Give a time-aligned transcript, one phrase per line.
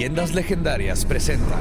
[0.00, 1.58] Leyendas Legendarias presenta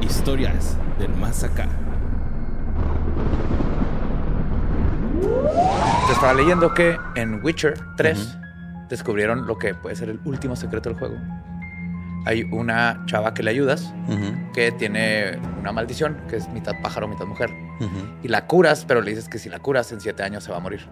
[0.00, 1.68] Historias del Más Acá.
[6.06, 8.38] Te estaba leyendo que en Witcher 3
[8.88, 11.16] descubrieron lo que puede ser el último secreto del juego.
[12.24, 13.92] Hay una chava que le ayudas
[14.54, 17.50] que tiene una maldición, que es mitad pájaro, mitad mujer.
[18.22, 20.56] Y la curas, pero le dices que si la curas en siete años se va
[20.56, 20.88] a morir.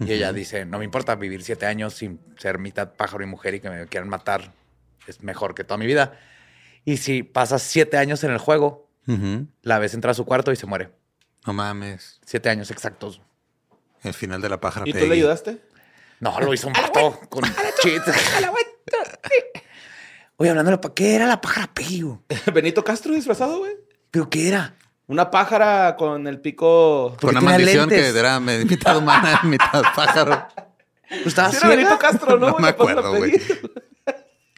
[0.00, 3.56] Y ella dice, no me importa vivir siete años sin ser mitad pájaro y mujer
[3.56, 4.56] y que me quieran matar.
[5.08, 6.12] Es mejor que toda mi vida.
[6.84, 8.88] Y si pasas siete años en el juego,
[9.62, 10.90] la ves entrar a su cuarto y se muere.
[11.46, 12.20] No mames.
[12.26, 13.22] Siete años exactos.
[14.02, 15.60] El final de la pájara ¿Y tú le ayudaste?
[16.20, 17.42] No, lo hizo un pato con
[17.82, 18.04] cheats.
[20.36, 22.04] Oye, hablando de ¿qué era la pájara Peggy?
[22.52, 23.72] Benito Castro disfrazado, güey.
[24.10, 24.74] ¿Pero qué era?
[25.06, 27.16] Una pájara con el pico.
[27.20, 28.12] Con una maldición lentes.
[28.12, 30.46] que era mitad humana, mitad pájaro.
[31.08, 31.98] Pues estaba Sí, era Benito.
[31.98, 32.50] Castro, ¿no?
[32.50, 33.32] No me La pájara acuerdo, güey.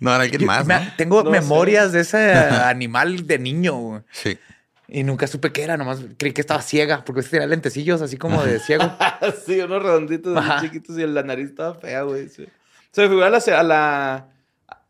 [0.01, 0.93] No, era alguien Yo- más, me- ¿no?
[0.97, 2.33] Tengo No memorias de ese
[2.65, 4.03] animal de niño güey.
[4.11, 4.39] Sí.
[4.89, 5.77] y nunca supe qué era.
[5.77, 8.91] Nomás creí que estaba ciega porque tenía lentecillos así como de ciego.
[9.47, 12.29] sí, unos redonditos chiquitos y la nariz estaba fea, güey.
[12.29, 12.47] sí.
[12.91, 14.29] Se me figura a la, a la,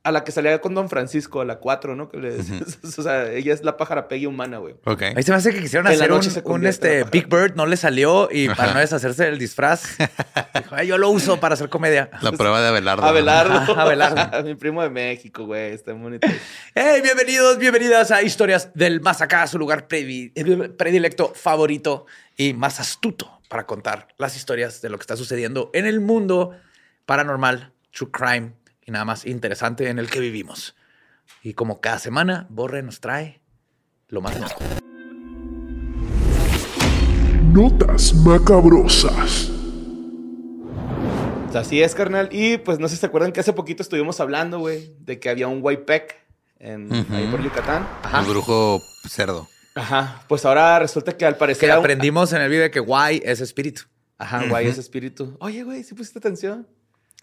[0.02, 2.08] a la que salía con Don Francisco, a la 4, ¿no?
[2.08, 2.78] Que le decías.
[2.98, 4.74] O sea, ella es la pájara Peggy humana, güey.
[4.84, 5.02] Ok.
[5.14, 6.10] Ahí se me hace que quisieron En hacer
[6.44, 9.98] un, este, Big Bird, no le salió y para no deshacerse del disfraz,
[10.54, 12.08] dijo, "Ay, yo lo uso para hacer comedia.
[12.22, 13.04] La prueba de Abelardo.
[13.04, 13.52] Abelardo.
[13.54, 14.42] Ajá, Abelardo.
[14.44, 15.72] Mi primo de México, güey.
[15.72, 16.27] Está bonito.
[16.74, 20.33] Hey, bienvenidos, bienvenidas a Historias del Más Acá, su lugar previ-
[20.77, 22.06] predilecto, favorito
[22.39, 26.52] y más astuto para contar las historias de lo que está sucediendo en el mundo
[27.05, 28.52] paranormal, true crime
[28.90, 30.74] y nada más interesante en el que vivimos.
[31.45, 33.40] Y como cada semana, Borre nos trae
[34.08, 34.55] lo más nuevo.
[37.52, 39.51] Notas macabrosas.
[41.55, 42.28] Así es, carnal.
[42.33, 45.30] Y pues no sé si se acuerdan que hace poquito estuvimos hablando, güey, de que
[45.30, 46.17] había un Waypec
[46.58, 47.86] en, ahí por Yucatán.
[48.12, 49.48] El brujo cerdo.
[49.77, 50.22] Ajá.
[50.28, 51.68] Pues ahora resulta que al parecer.
[51.68, 53.83] Que un- aprendimos en el video de que guay es espíritu.
[54.18, 55.36] Ajá, guay, ese espíritu.
[55.40, 56.67] Oye, güey, ¿sí pusiste atención?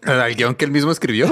[0.04, 1.26] El guion que él mismo escribió.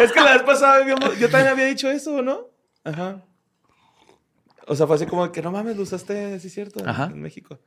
[0.00, 2.48] es que la vez pasada yo también había dicho eso, ¿no?
[2.84, 3.22] Ajá.
[4.66, 7.04] O sea, fue así como que no mames, lo usaste, sí es cierto, Ajá.
[7.04, 7.60] en México.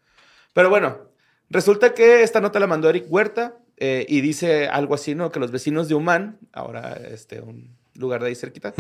[0.53, 1.09] Pero bueno,
[1.49, 5.31] resulta que esta nota la mandó Eric Huerta eh, y dice algo así, ¿no?
[5.31, 8.73] Que los vecinos de Humán, ahora este, un lugar de ahí cerquita,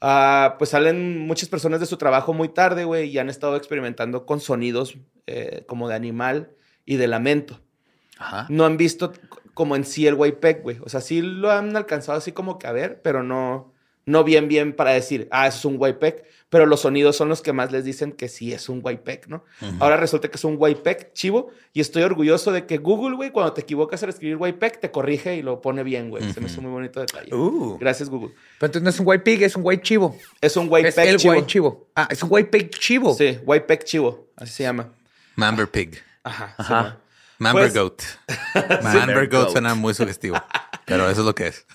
[0.00, 4.24] ah, pues salen muchas personas de su trabajo muy tarde, güey, y han estado experimentando
[4.24, 4.96] con sonidos
[5.26, 6.56] eh, como de animal
[6.90, 7.60] y de lamento
[8.18, 8.46] Ajá.
[8.50, 9.12] no han visto
[9.54, 10.78] como en sí el Waypec, güey.
[10.82, 13.72] O sea, sí lo han alcanzado así como que a ver, pero no,
[14.06, 16.24] no bien, bien para decir, ah, eso es un Waypec.
[16.48, 19.44] Pero los sonidos son los que más les dicen que sí es un Waypec, ¿no?
[19.78, 23.52] Ahora resulta que es un Waypec chivo y estoy orgulloso de que Google, güey, cuando
[23.52, 26.32] te equivocas al escribir Waypec, te corrige y lo pone bien, güey.
[26.32, 27.32] Se me hizo muy bonito detalle.
[27.32, 27.78] Uh.
[27.78, 28.30] Gracias, Google.
[28.58, 30.16] Pero entonces no es un white pig, es un white chivo.
[30.40, 31.34] Es un Es Waypec el chivo.
[31.34, 31.88] white chivo.
[31.94, 33.14] Ah, es un pig chivo.
[33.14, 34.92] Sí, Waypec chivo, así se llama.
[35.36, 36.02] Mamber Pig.
[36.24, 36.54] Ajá.
[36.58, 36.98] Ajá.
[37.38, 38.02] Mamber Pues- Goat.
[38.82, 39.42] Mamber Goat.
[39.44, 40.36] Goat suena muy sugestivo.
[40.86, 41.66] Pero eso es lo que es.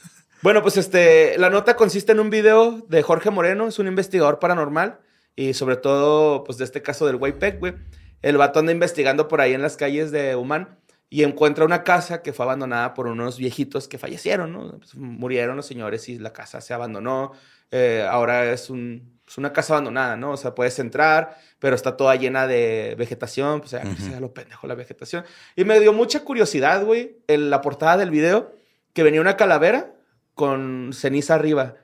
[0.41, 4.37] Bueno, pues este, la nota consiste en un video de Jorge Moreno, es un investigador
[4.39, 4.99] paranormal
[5.35, 7.73] y sobre todo, pues de este caso del Waypec, güey.
[8.21, 10.77] El vato anda investigando por ahí en las calles de Humán
[11.09, 14.77] y encuentra una casa que fue abandonada por unos viejitos que fallecieron, ¿no?
[14.77, 17.31] Pues, murieron los señores y la casa se abandonó.
[17.71, 20.31] Eh, ahora es, un, es una casa abandonada, ¿no?
[20.31, 24.33] O sea, puedes entrar, pero está toda llena de vegetación, pues ya, pues, ya lo
[24.33, 25.25] pendejo la vegetación.
[25.55, 28.53] Y me dio mucha curiosidad, güey, en la portada del video,
[28.93, 29.91] que venía una calavera
[30.35, 31.75] con ceniza arriba.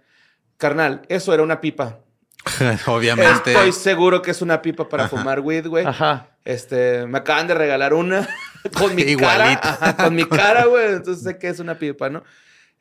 [0.58, 2.00] Carnal, eso era una pipa.
[2.88, 3.52] Obviamente.
[3.52, 5.86] Estoy seguro que es una pipa para fumar weed, güey.
[5.86, 6.28] Ajá.
[6.46, 8.28] Este, me acaban de regalar una
[8.78, 9.60] con mi cara.
[9.62, 10.94] Ajá, con mi cara, güey.
[10.94, 12.24] Entonces sé que es una pipa, ¿no?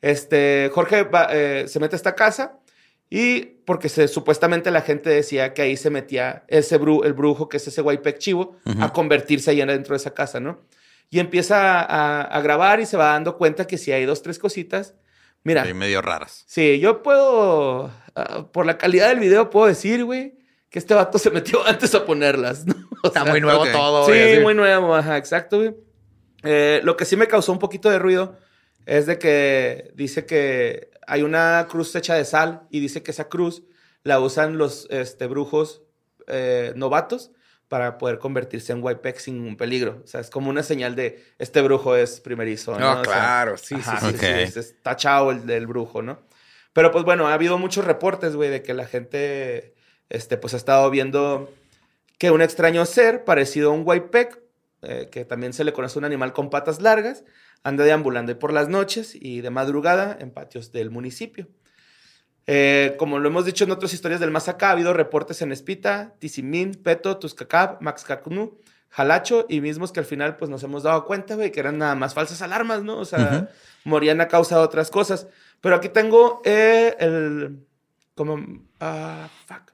[0.01, 2.57] Este, Jorge va- eh, se mete a esta casa
[3.11, 7.47] y porque se, supuestamente la gente decía que ahí se metía ese bru- el brujo,
[7.49, 10.61] que es ese Waypec chivo, a convertirse ahí dentro de esa casa, ¿no?
[11.09, 14.39] Y empieza a, a grabar y se va dando cuenta que si hay dos, tres
[14.39, 14.95] cositas.
[15.43, 16.45] Mira, Ahí medio raras.
[16.47, 20.35] Sí, yo puedo, ah, por la calidad del video, puedo decir, güey,
[20.69, 22.65] que este vato se metió antes a ponerlas.
[22.65, 22.75] ¿no?
[23.03, 23.71] O Está sea, muy nuevo ok.
[23.73, 24.05] todo.
[24.05, 24.39] Sí, así.
[24.39, 25.75] muy nuevo, ajá, exacto, güey.
[26.43, 28.37] Eh, lo que sí me causó un poquito de ruido
[28.85, 33.27] es de que dice que hay una cruz hecha de sal y dice que esa
[33.27, 33.63] cruz
[34.03, 35.81] la usan los este, brujos
[36.27, 37.31] eh, novatos
[37.67, 40.01] para poder convertirse en White sin ningún peligro.
[40.03, 42.79] O sea, es como una señal de este brujo es primerizo.
[42.79, 42.79] ¿no?
[42.79, 44.15] No, O sea, claro, sí, ajá, sí, sí.
[44.15, 44.23] Ok.
[44.23, 46.19] es- está chao el del brujo, ¿no?
[46.71, 49.75] Pero pues bueno, ha habido muchos reportes, güey, de que la gente,
[50.09, 51.53] este, pues ha estado viendo
[52.17, 54.29] que un extraño ser parecido a un White
[54.83, 57.23] eh, que también se le conoce un animal con patas largas,
[57.63, 61.47] anda deambulando por las noches y de madrugada en patios del municipio.
[62.47, 65.51] Eh, como lo hemos dicho en otras historias del más acá, ha habido reportes en
[65.51, 68.59] Espita, Tizimín, Peto, Tuscacab, Maxcacnú,
[68.89, 71.95] Jalacho y mismos que al final pues nos hemos dado cuenta, güey, que eran nada
[71.95, 72.97] más falsas alarmas, ¿no?
[72.97, 73.49] O sea,
[73.85, 75.27] morían a causa de otras cosas.
[75.61, 77.65] Pero aquí tengo eh, el...
[78.15, 78.43] como...
[78.79, 79.71] ah, fuck.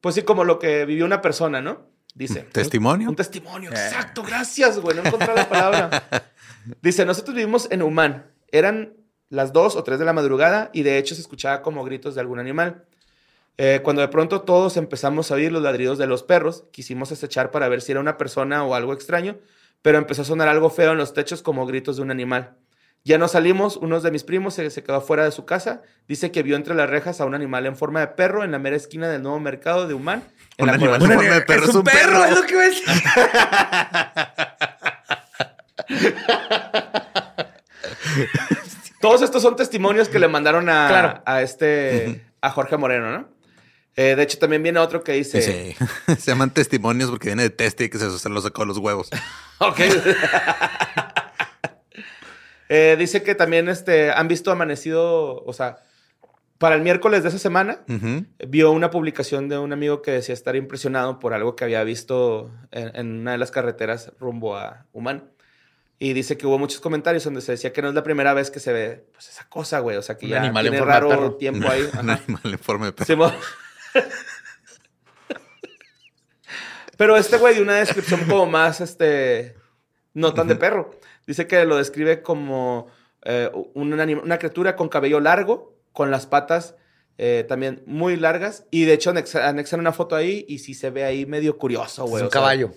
[0.00, 1.86] Pues sí, como lo que vivió una persona, ¿no?
[2.14, 2.42] Dice.
[2.52, 3.08] ¿Testimonio?
[3.08, 5.90] Un testimonio, exacto, gracias, güey, no encontré la palabra.
[6.82, 8.26] Dice, nosotros vivimos en Humán.
[8.50, 8.94] Eran
[9.28, 12.20] las 2 o 3 de la madrugada y de hecho se escuchaba como gritos de
[12.20, 12.84] algún animal.
[13.56, 17.50] Eh, cuando de pronto todos empezamos a oír los ladridos de los perros, quisimos acechar
[17.50, 19.38] para ver si era una persona o algo extraño,
[19.82, 22.56] pero empezó a sonar algo feo en los techos como gritos de un animal.
[23.04, 26.32] Ya no salimos, uno de mis primos se, se quedó fuera de su casa, dice
[26.32, 28.76] que vio entre las rejas a un animal en forma de perro en la mera
[28.76, 30.24] esquina del nuevo mercado de Humán.
[30.56, 32.24] en Un la animal en forma de perro es un perro.
[32.24, 32.84] es lo que decir.
[39.00, 41.22] Todos estos son testimonios que le mandaron a, Claro.
[41.26, 43.28] a este a Jorge Moreno, ¿no?
[43.96, 45.40] Eh, de hecho, también viene otro que dice.
[45.42, 45.76] Sí.
[46.18, 49.10] Se llaman testimonios porque viene de teste y que se, lo sacó los huevos.
[49.58, 49.80] Ok.
[52.68, 55.76] Eh, dice que también este, han visto amanecido, o sea,
[56.58, 57.78] para el miércoles de esa semana,
[58.48, 62.50] vio una publicación de un amigo que decía estar impresionado por algo que había visto
[62.72, 65.30] en, en una de las carreteras rumbo a Humán.
[65.98, 68.50] Y dice que hubo muchos comentarios donde se decía que no es la primera vez
[68.50, 69.96] que se ve pues, esa cosa, güey.
[69.96, 71.34] O sea, que Un ya animal en tiene de raro perro.
[71.36, 71.82] tiempo ahí.
[72.00, 73.32] Un animal en forma de perro.
[76.96, 79.56] Pero este güey de una descripción como más, este,
[80.12, 80.90] no tan de perro.
[81.26, 82.86] Dice que lo describe como
[83.22, 86.76] eh, un una criatura con cabello largo, con las patas
[87.18, 88.64] eh, también muy largas.
[88.70, 92.04] Y de hecho anexa- anexan una foto ahí y sí se ve ahí medio curioso,
[92.04, 92.22] Es güey.
[92.22, 92.70] un o sea, caballo.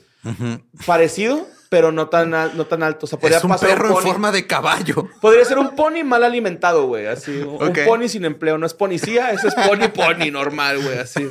[0.86, 3.06] Parecido, pero no tan, al- no tan alto.
[3.06, 4.02] O sea, podría Es un pasar perro en pony.
[4.04, 5.08] forma de caballo.
[5.22, 7.08] Podría ser un pony mal alimentado, güey.
[7.08, 7.32] Así.
[7.40, 8.58] Un pony sin empleo.
[8.58, 10.98] No es policía, eso es pony pony normal, güey.
[11.00, 11.28] Así.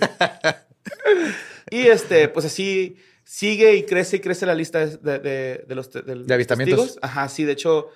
[1.70, 6.32] Y este, pues así sigue y crece y crece la lista de, de- los de
[6.34, 6.78] avistamientos.
[6.80, 6.98] testigos.
[7.02, 7.44] Ajá, sí.
[7.44, 7.88] De hecho,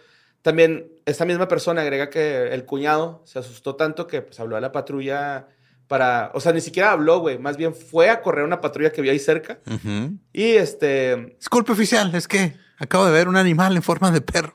[0.43, 4.61] también esta misma persona agrega que el cuñado se asustó tanto que pues habló a
[4.61, 5.47] la patrulla
[5.91, 6.31] para.
[6.35, 7.39] O sea, ni siquiera habló, güey.
[7.41, 9.59] Más bien fue a correr a una patrulla que vio ahí cerca.
[10.33, 11.35] Y este.
[11.39, 14.55] Disculpe, oficial, es que acabo de ver un animal en forma de perro.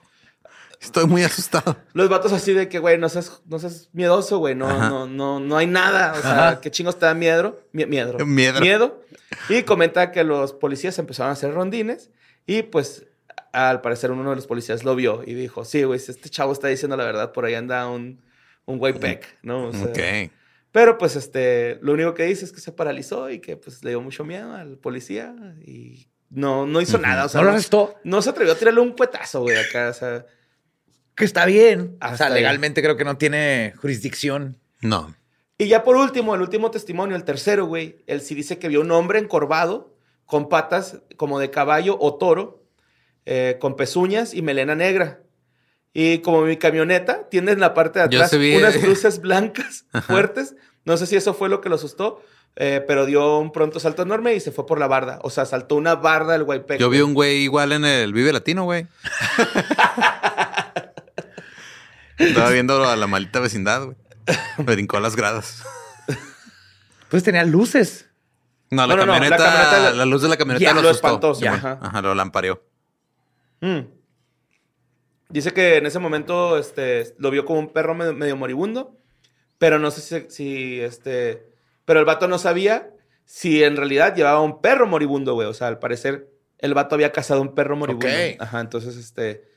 [0.79, 1.75] Estoy muy asustado.
[1.93, 4.55] Los vatos así de que, güey, no seas, no seas miedoso, güey.
[4.55, 4.87] No, Ajá.
[4.89, 6.13] no, no, no hay nada.
[6.17, 7.59] O sea, ¿qué chingos te da miedo?
[7.73, 8.17] Mie- miedo.
[8.25, 8.61] Miedo.
[8.61, 9.01] Miedo.
[9.49, 12.11] Y comenta que los policías empezaron a hacer rondines
[12.45, 13.05] y pues
[13.51, 16.53] al parecer uno de los policías lo vio y dijo, sí, güey, si este chavo
[16.53, 18.21] está diciendo la verdad, por ahí anda un,
[18.65, 19.67] un güey peck, ¿no?
[19.67, 20.31] O sea, Ok.
[20.75, 23.91] Pero pues este, lo único que dice es que se paralizó y que pues le
[23.91, 25.33] dio mucho miedo al policía
[25.65, 27.23] y no, no hizo nada.
[27.23, 27.95] O sea, ¿No lo arrestó?
[28.03, 29.87] no se atrevió a tirarle un cuetazo, güey, acá.
[29.87, 30.25] O sea,
[31.15, 31.95] Que está bien.
[32.01, 32.39] Ah, o sea, bien.
[32.39, 34.57] legalmente creo que no tiene jurisdicción.
[34.81, 35.15] No.
[35.57, 38.81] Y ya por último, el último testimonio, el tercero, güey, él sí dice que vio
[38.81, 42.65] un hombre encorvado con patas como de caballo o toro,
[43.25, 45.21] eh, con pezuñas y melena negra.
[45.97, 50.53] Y como mi camioneta tiene en la parte de atrás vi- unas luces blancas fuertes,
[50.83, 52.21] no sé si eso fue lo que lo asustó,
[52.57, 55.19] eh, pero dio un pronto salto enorme y se fue por la barda.
[55.23, 56.81] O sea, saltó una barda el Guaypec.
[56.81, 58.87] Yo vi un güey igual en el Vive Latino, güey.
[62.17, 63.97] Estaba viendo a la maldita vecindad, güey.
[64.57, 65.63] Brincó las gradas.
[67.09, 68.09] Pues tenía luces.
[68.71, 70.89] No, la No, no, no, la camioneta, la luz de la camioneta Ya, lo lo
[70.89, 71.07] asustó.
[71.07, 71.77] espantó, Sí, ajá.
[71.81, 72.63] Ajá, lo lampareó.
[73.61, 73.79] Mm.
[75.29, 78.97] Dice que en ese momento este, lo vio como un perro medio, medio moribundo,
[79.57, 81.47] pero no sé si, si, este.
[81.85, 82.91] Pero el vato no sabía
[83.25, 85.47] si en realidad llevaba un perro moribundo, güey.
[85.47, 86.29] O sea, al parecer
[86.59, 88.07] el vato había cazado un perro moribundo.
[88.07, 88.39] Ok.
[88.39, 89.49] Ajá, entonces este.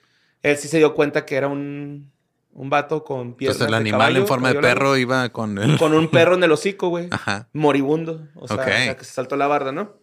[0.43, 2.11] Él sí se dio cuenta que era un,
[2.53, 5.59] un vato con piernas Entonces el de animal caballo, en forma de perro iba con
[5.59, 5.79] el...
[5.79, 7.09] Con un perro en el hocico, güey.
[7.13, 7.49] Ajá.
[7.53, 8.29] Moribundo.
[8.37, 9.97] O sea, o sea, que se saltó la barda, ¿no?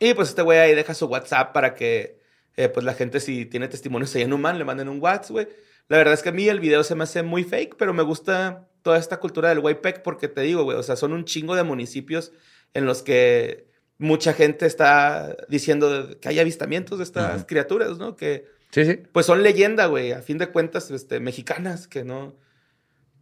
[0.00, 2.21] Y pues este güey ahí deja su WhatsApp para que
[2.56, 5.48] eh, pues la gente si tiene testimonios ahí en Human le manden un WhatsApp, güey.
[5.88, 8.02] La verdad es que a mí el video se me hace muy fake, pero me
[8.02, 11.54] gusta toda esta cultura del Waypec porque te digo, güey, o sea, son un chingo
[11.54, 12.32] de municipios
[12.74, 13.66] en los que
[13.98, 17.46] mucha gente está diciendo que hay avistamientos de estas Ajá.
[17.46, 18.16] criaturas, ¿no?
[18.16, 18.98] Que Sí, sí.
[19.12, 22.34] pues son leyenda, güey, a fin de cuentas, este, mexicanas, que no,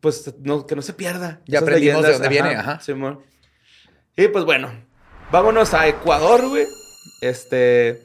[0.01, 1.41] pues, no, que no se pierda.
[1.47, 2.81] Ya aprendimos de dónde viene, ajá.
[2.81, 3.21] Simón.
[4.17, 4.71] Y pues bueno,
[5.33, 6.67] vámonos a Ecuador, güey.
[7.21, 8.01] Este,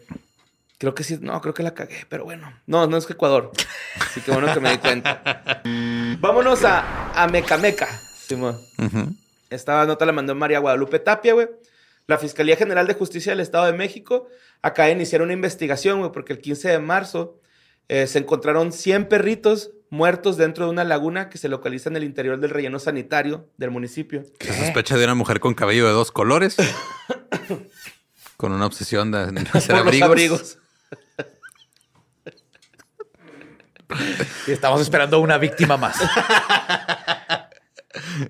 [0.78, 3.52] creo que sí, no, creo que la cagué, pero bueno, no, no es que Ecuador.
[4.00, 5.62] Así que bueno que me di cuenta.
[6.20, 7.88] vámonos a, a Mecameca,
[8.28, 8.60] Simón.
[8.78, 9.16] Ujú.
[9.50, 11.48] Esta nota la mandó María Guadalupe Tapia, güey.
[12.08, 14.28] La Fiscalía General de Justicia del Estado de México
[14.62, 17.40] acaba de iniciar una investigación, güey, porque el 15 de marzo
[17.88, 22.04] eh, se encontraron 100 perritos muertos dentro de una laguna que se localiza en el
[22.04, 24.24] interior del relleno sanitario del municipio.
[24.40, 26.58] Se sospecha de una mujer con cabello de dos colores.
[28.38, 30.60] con una obsesión de hacer abrigos.
[34.48, 35.98] Y estamos esperando una víctima más.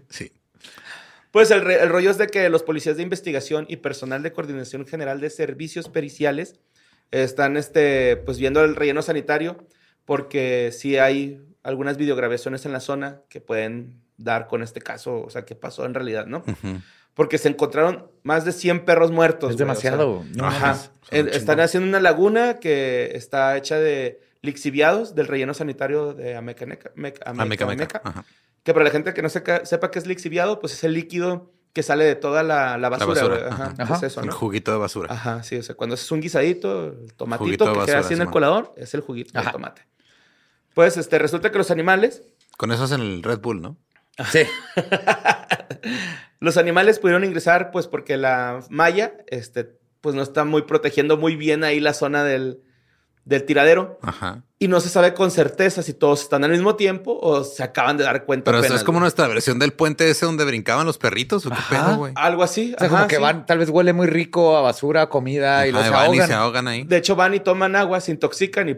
[0.09, 0.31] Sí.
[1.31, 4.31] Pues el, re- el rollo es de que los policías de investigación y personal de
[4.31, 6.55] coordinación general de servicios periciales
[7.11, 9.67] están este, pues viendo el relleno sanitario
[10.05, 15.29] porque sí hay algunas videograbaciones en la zona que pueden dar con este caso, o
[15.29, 16.43] sea, qué pasó en realidad, ¿no?
[17.15, 19.51] Porque se encontraron más de 100 perros muertos.
[19.51, 20.25] Es güey, o sea, demasiado.
[20.35, 20.77] No Ajá.
[21.11, 26.91] Están haciendo una laguna que está hecha de lixiviados del relleno sanitario de Amecameca.
[27.25, 28.01] Amecameca.
[28.03, 28.25] Ajá.
[28.63, 31.51] Que para la gente que no seca- sepa qué es lixiviado, pues es el líquido
[31.73, 33.13] que sale de toda la, la basura.
[33.13, 33.49] basura, güey.
[33.49, 33.83] Ajá, ajá.
[33.83, 34.07] es Ajá.
[34.07, 34.33] eso, Un ¿no?
[34.33, 35.13] juguito de basura.
[35.13, 35.57] Ajá, sí.
[35.57, 38.29] O sea, cuando es un guisadito, el tomatito de que basura, queda así en el
[38.29, 39.51] colador, es el juguito Ajá.
[39.51, 39.81] tomate.
[40.73, 42.23] Pues este, resulta que los animales,
[42.57, 43.77] Con eso hacen el Red Bull, ¿no?
[44.31, 44.43] Sí.
[46.39, 51.35] los animales pudieron ingresar, pues porque la malla, este, pues no está muy protegiendo muy
[51.35, 52.61] bien ahí la zona del,
[53.25, 53.99] del tiradero.
[54.01, 54.43] Ajá.
[54.59, 57.97] Y no se sabe con certeza si todos están al mismo tiempo o se acaban
[57.97, 58.45] de dar cuenta.
[58.45, 61.45] Pero apenas, es como nuestra versión del puente ese donde brincaban los perritos.
[61.45, 61.85] ¿O qué Ajá.
[61.87, 62.13] pedo, güey?
[62.15, 62.73] Algo así.
[62.75, 63.21] O sea, ajá, como que sí.
[63.21, 66.27] van, tal vez huele muy rico a basura, comida y los van y ahogan.
[66.27, 66.83] se ahogan ahí.
[66.83, 68.77] De hecho, van y toman agua, se intoxican y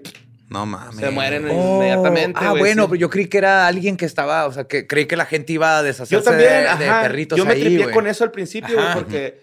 [0.49, 0.95] No mames.
[0.95, 2.39] se mueren Oh, inmediatamente.
[2.41, 2.87] Ah, bueno, sí.
[2.89, 5.53] pero yo creí que era alguien que estaba, o sea, que creí que la gente
[5.53, 6.49] iba a deshacerse Yo también,
[6.79, 9.41] de, de perritos Yo me ahí, tripié con eso al principio, güey, porque,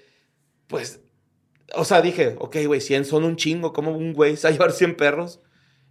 [0.67, 0.99] pues,
[1.75, 4.53] o sea, dije, ok, güey, 100 son un chingo, ¿cómo un güey se va a
[4.53, 5.41] llevar 100 perros?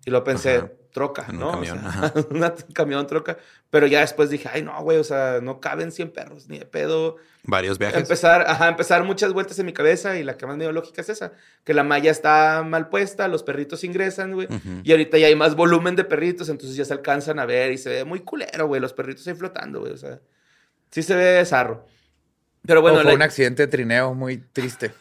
[0.06, 0.72] Y lo pensé, Ajá.
[0.92, 1.48] troca, En un ¿no?
[1.50, 3.38] O camión, sea, una camión troca.
[3.70, 6.65] Pero ya después dije, ay, no, güey, o sea, no caben 100 perros, ni de
[6.65, 7.15] pedo.
[7.46, 8.00] Varios viajes.
[8.01, 11.01] Empezar, ajá, empezar muchas vueltas en mi cabeza y la que más me dio lógica
[11.01, 14.48] es esa, que la malla está mal puesta, los perritos ingresan, güey,
[14.84, 17.77] y ahorita ya hay más volumen de perritos, entonces ya se alcanzan a ver y
[17.77, 20.22] se ve muy culero, güey, los perritos ahí flotando, güey, o sea,
[20.92, 21.86] sí se ve zarro.
[22.65, 24.91] Pero Bueno, fue la- un accidente de trineo muy triste.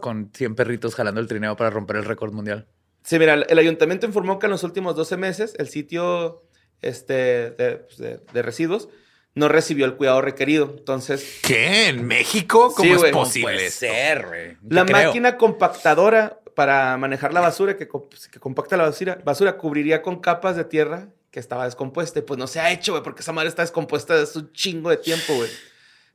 [0.00, 2.66] Con 100 perritos jalando el trineo para romper el récord mundial.
[3.02, 6.42] Sí, mira, el ayuntamiento informó que en los últimos 12 meses el sitio
[6.82, 8.88] este, de, pues, de- de residuos
[9.34, 10.74] no recibió el cuidado requerido.
[10.78, 11.88] Entonces, ¿Qué?
[11.88, 12.72] ¿En México?
[12.76, 13.54] ¿Cómo Sí, es posible?
[13.54, 13.80] Puede esto?
[13.86, 14.56] ser, güey.
[14.68, 15.06] la creo.
[15.06, 20.64] máquina compactadora para manejar la basura, que compacta la basura, basura, cubriría con capas de
[20.64, 22.18] tierra que estaba descompuesta.
[22.18, 24.90] Y pues no se ha hecho, güey, porque esa madre está descompuesta desde un chingo
[24.90, 25.48] de tiempo, güey.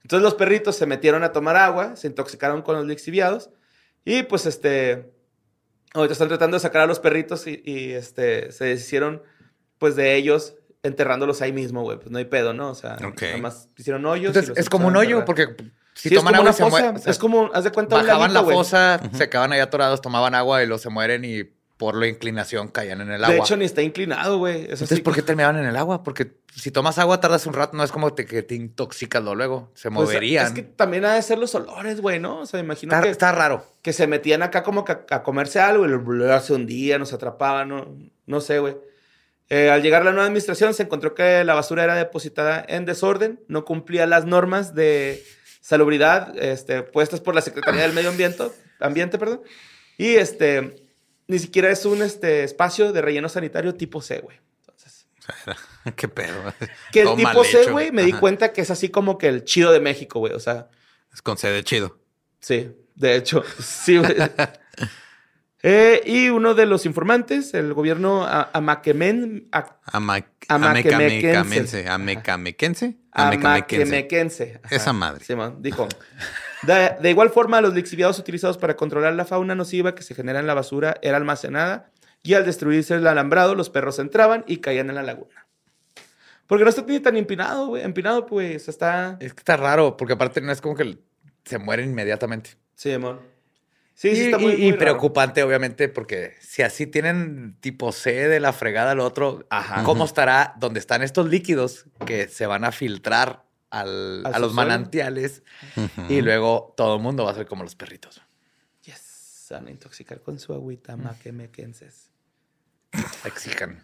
[0.04, 3.50] Entonces los perritos se metieron a tomar agua, se intoxicaron con los lixiviados
[4.06, 5.12] y pues este...
[5.94, 9.24] Ahorita están tratando de sacar a los perritos y, y, este, se deshicieron
[9.80, 11.98] pues de ellos enterrándolos ahí mismo, güey.
[11.98, 12.70] Pues no hay pedo, ¿no?
[12.70, 13.22] O sea, Ok.
[13.24, 14.36] nada más hicieron hoyos.
[14.36, 15.26] Entonces, es como un hoyo, enterrar.
[15.26, 16.92] porque si Sí, es toman como agua una se fosa.
[16.96, 19.60] o sea, es como, haz de cuenta, un bajaban laguito, la fosa, se quedaban ahí
[19.60, 21.44] atorados, tomaban agua y los se mueren y
[21.78, 23.36] por la inclinación caían en el agua.
[23.36, 24.64] De hecho, ni está inclinado, güey.
[24.64, 26.04] Entonces, sí ¿por qué terminaban en el agua?
[26.04, 29.36] Porque si tomas agua tardas un rato, no es como te- que te intoxicas lo
[29.36, 30.48] luego, se Pues, moverían.
[30.48, 32.40] es que también ha de ser los olores, güey, ¿no?
[32.40, 33.64] O sea, imagino está, que, está raro.
[33.84, 37.14] que se metían acá como que a, a comerse algo y luego se hundía, nos
[37.14, 38.76] atrapaban, no, no sé, güey.
[39.50, 43.40] Eh, al llegar la nueva administración se encontró que la basura era depositada en desorden,
[43.48, 45.24] no cumplía las normas de
[45.62, 48.44] salubridad este, puestas por la Secretaría del Medio Ambiente,
[48.80, 49.42] ambiente perdón,
[49.98, 50.87] y este,
[51.28, 54.38] ni siquiera es un este, espacio de relleno sanitario tipo C, güey.
[54.60, 55.08] Entonces,
[55.96, 56.54] ¿Qué pedo?
[56.92, 59.72] que el tipo C, güey, me di cuenta que es así como que el chido
[59.72, 60.70] de México, güey, o sea...
[61.14, 62.00] Es con sede chido.
[62.40, 63.98] Sí, de hecho, sí.
[63.98, 64.16] güey.
[65.64, 69.50] Eh, y uno de los informantes, el gobierno amaquemen,
[69.92, 71.90] Amaquemequense.
[73.12, 74.62] Amaquemequense.
[74.70, 75.26] Esa madre.
[75.26, 75.90] Simón, dijo.
[76.64, 80.40] De, de igual forma, los lixiviados utilizados para controlar la fauna nociva que se genera
[80.40, 81.92] en la basura era almacenada
[82.24, 85.46] y al destruirse el alambrado, los perros entraban y caían en la laguna.
[86.48, 87.84] Porque no está ni tan empinado, güey.
[87.84, 89.18] Empinado, pues, está...
[89.20, 90.98] Es que está raro, porque aparte no es como que
[91.46, 92.52] se mueren inmediatamente.
[92.76, 93.20] Sí, Simón.
[93.94, 98.28] Sí, sí, está muy, y- muy y preocupante, obviamente, porque si así tienen tipo C
[98.28, 99.84] de la fregada al otro, Ajá.
[99.84, 104.54] ¿cómo estará donde están estos líquidos que se van a filtrar al- Al a los
[104.54, 105.44] manantiales
[106.10, 108.22] y luego todo el mundo va a ser como los perritos.
[108.84, 108.98] Yes.
[109.48, 112.12] Se van a intoxicar con su agüita, maquemequenses.
[113.26, 113.84] Exijan.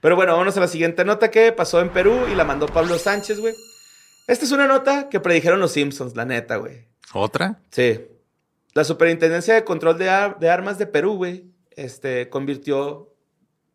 [0.00, 2.98] Pero bueno, vámonos a la siguiente nota que pasó en Perú y la mandó Pablo
[2.98, 3.54] Sánchez, güey.
[4.26, 6.86] Esta es una nota que predijeron los Simpsons, la neta, güey.
[7.12, 7.60] ¿Otra?
[7.70, 8.06] Sí.
[8.74, 13.14] La Superintendencia de Control de, Ar- de Armas de Perú, güey, este, convirtió,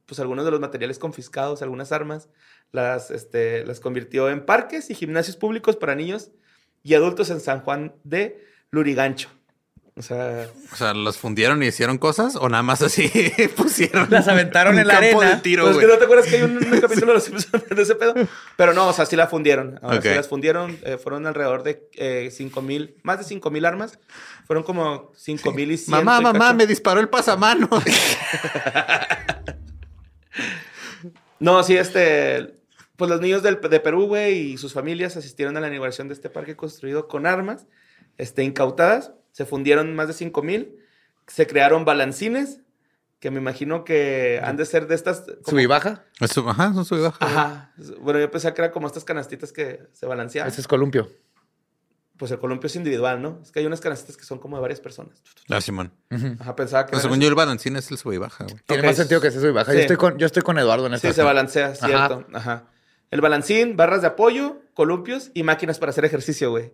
[0.05, 2.29] pues, algunos de los materiales confiscados, algunas armas,
[2.71, 6.31] las, este, las convirtió en parques y gimnasios públicos para niños
[6.83, 9.29] y adultos en San Juan de Lurigancho.
[9.95, 12.37] O sea, O sea, ¿los fundieron y hicieron cosas?
[12.37, 13.11] ¿O nada más así
[13.57, 14.07] pusieron?
[14.09, 15.35] Las aventaron en la campo arena.
[15.35, 15.85] de tiro, pues, güey.
[15.87, 18.13] que no te acuerdas que hay un, un capítulo de los Simpsons de ese pedo.
[18.55, 19.77] Pero no, o sea, sí la fundieron.
[19.81, 20.77] Ahora sí las fundieron.
[20.83, 23.99] eh, fueron alrededor de eh, 5 mil, más de 5 mil armas.
[24.47, 25.91] Fueron como 5 mil y 100.
[25.91, 26.55] Mamá, y mamá, cacho.
[26.55, 27.67] me disparó el pasamano.
[31.39, 32.58] No, sí, este.
[32.99, 36.13] Pues los niños del- de Perú, güey, y sus familias asistieron a la inauguración de
[36.13, 37.65] este parque construido con armas
[38.19, 39.13] este, incautadas.
[39.31, 40.75] Se fundieron más de 5 mil.
[41.25, 42.59] Se crearon balancines,
[43.19, 45.21] que me imagino que han de ser de estas.
[45.21, 46.03] como- Sub y baja.
[46.19, 47.17] Eso, ajá, son sube y baja.
[47.25, 47.73] Ajá.
[48.01, 50.51] Bueno, yo pensaba que era como estas canastitas que se balanceaban.
[50.51, 51.09] Ese es columpio.
[52.17, 53.39] Pues el columpio es individual, ¿no?
[53.41, 55.23] Es que hay unas canastitas que son como de varias personas.
[55.47, 55.93] Ah, Simón.
[56.39, 56.91] Ajá, pensaba que.
[56.91, 58.57] Pues eran según yo, el balancín es el sube y baja, güey.
[58.65, 59.71] Tiene Ok, más sentido que ese sub y baja.
[59.71, 59.81] Yo, sí.
[59.83, 61.07] estoy con, yo estoy con Eduardo en esta.
[61.07, 62.25] Sí, se balancea, cierto.
[62.33, 62.37] Ajá.
[62.37, 62.63] Ajá.
[63.11, 66.73] El balancín, barras de apoyo, columpios y máquinas para hacer ejercicio, güey.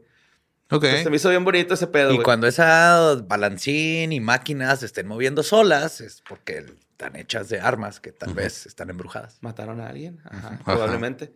[0.71, 0.83] Ok.
[1.03, 2.23] Se me hizo bien bonito ese pedo, Y güey.
[2.23, 7.99] cuando esas balancín y máquinas se estén moviendo solas, es porque están hechas de armas
[7.99, 9.37] que tal vez están embrujadas.
[9.41, 11.33] Mataron a alguien, ajá, probablemente.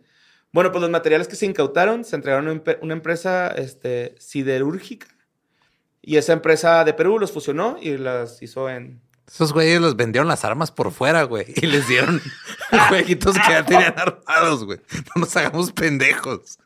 [0.52, 5.06] Bueno, pues los materiales que se incautaron se entregaron a una empresa este, siderúrgica.
[6.02, 9.00] Y esa empresa de Perú los fusionó y las hizo en...
[9.32, 11.46] Esos güeyes los vendieron las armas por fuera, güey.
[11.56, 12.20] Y les dieron
[12.88, 14.80] jueguitos que ya tenían armados, güey.
[15.14, 16.58] No nos hagamos pendejos.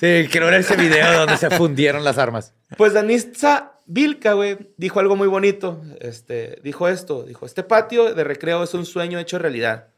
[0.00, 2.54] Sí, quiero ver ese video donde se fundieron las armas.
[2.76, 5.82] Pues Danitza Vilca, güey, dijo algo muy bonito.
[6.00, 9.88] Este, dijo esto, dijo, este patio de recreo es un sueño hecho realidad.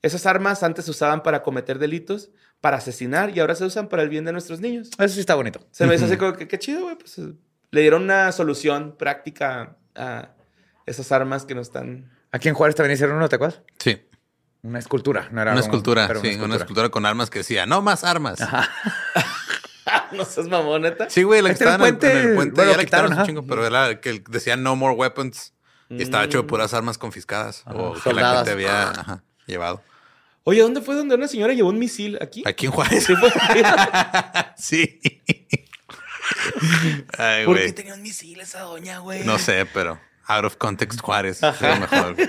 [0.00, 4.02] Esas armas antes se usaban para cometer delitos, para asesinar y ahora se usan para
[4.02, 4.90] el bien de nuestros niños.
[4.98, 5.60] Eso sí está bonito.
[5.70, 6.96] Se me hizo así como que qué chido, güey.
[6.96, 7.20] Pues
[7.72, 10.28] le dieron una solución práctica a
[10.86, 12.10] esas armas que no están.
[12.30, 13.62] Aquí en Juárez también hicieron uno, ¿te acuerdas?
[13.78, 14.00] Sí.
[14.62, 16.36] Una escultura, no era Una un- escultura, sí.
[16.40, 18.38] Una escultura con armas que decía, no más armas.
[20.12, 21.10] no seas mamón, neta.
[21.10, 22.54] Sí, güey, la que estaba en el, en el puente.
[22.56, 25.54] Bueno, ya la quitaron quitaron, un chingo, pero era que decía no more weapons.
[25.88, 27.64] Y estaba hecho de puras armas confiscadas.
[27.66, 28.34] o que la Soldadas.
[28.36, 29.82] gente había ajá, llevado.
[30.44, 32.18] Oye, ¿dónde fue donde una señora llevó un misil?
[32.22, 32.42] ¿Aquí?
[32.46, 33.04] Aquí en Juárez.
[33.04, 33.30] Sí, fue-
[34.56, 35.00] Sí.
[37.18, 39.24] Ay, ¿Por qué tenía un misil esa doña, güey?
[39.24, 41.40] No sé, pero out of context Juárez.
[41.42, 42.16] Mejor.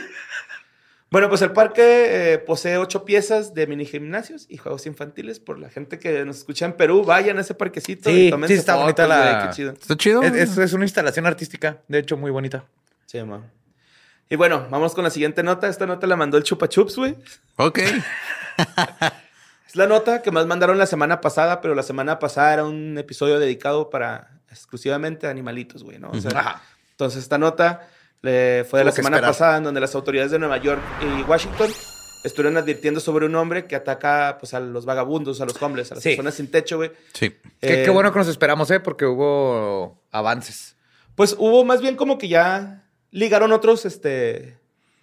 [1.09, 5.39] Bueno, pues el parque eh, posee ocho piezas de mini gimnasios y juegos infantiles.
[5.39, 8.55] Por la gente que nos escucha en Perú, vayan a ese parquecito Sí, y tómense
[8.55, 9.73] sí, está bonita la- güey, qué chido.
[9.73, 10.23] Está chido.
[10.23, 12.65] Es, es- es una instalación artística, de hecho, muy bonita.
[13.05, 13.47] Sí, man.
[14.27, 15.67] Y bueno, vamos con la siguiente nota.
[15.67, 17.15] Esta nota la mandó el Chupa Chups, güey.
[17.57, 17.77] Ok.
[19.73, 22.95] Es la nota que más mandaron la semana pasada, pero la semana pasada era un
[22.99, 26.11] episodio dedicado para exclusivamente a animalitos, güey, ¿no?
[26.11, 27.87] O sea, Entonces esta nota
[28.21, 29.31] eh, fue de Tuvo la semana esperar.
[29.31, 31.71] pasada en donde las autoridades de Nueva York y Washington
[32.23, 35.95] estuvieron advirtiendo sobre un hombre que ataca pues, a los vagabundos, a los homeless, a
[35.95, 36.09] las Sí.
[36.09, 36.91] personas sin techo, güey.
[37.13, 37.31] Sí.
[37.59, 38.79] Qué, Eh, qué bueno que nos esperamos, ¿eh?
[38.79, 40.77] Porque hubo avances.
[41.15, 44.55] Pues hubo más bien como que ya ligaron otros este,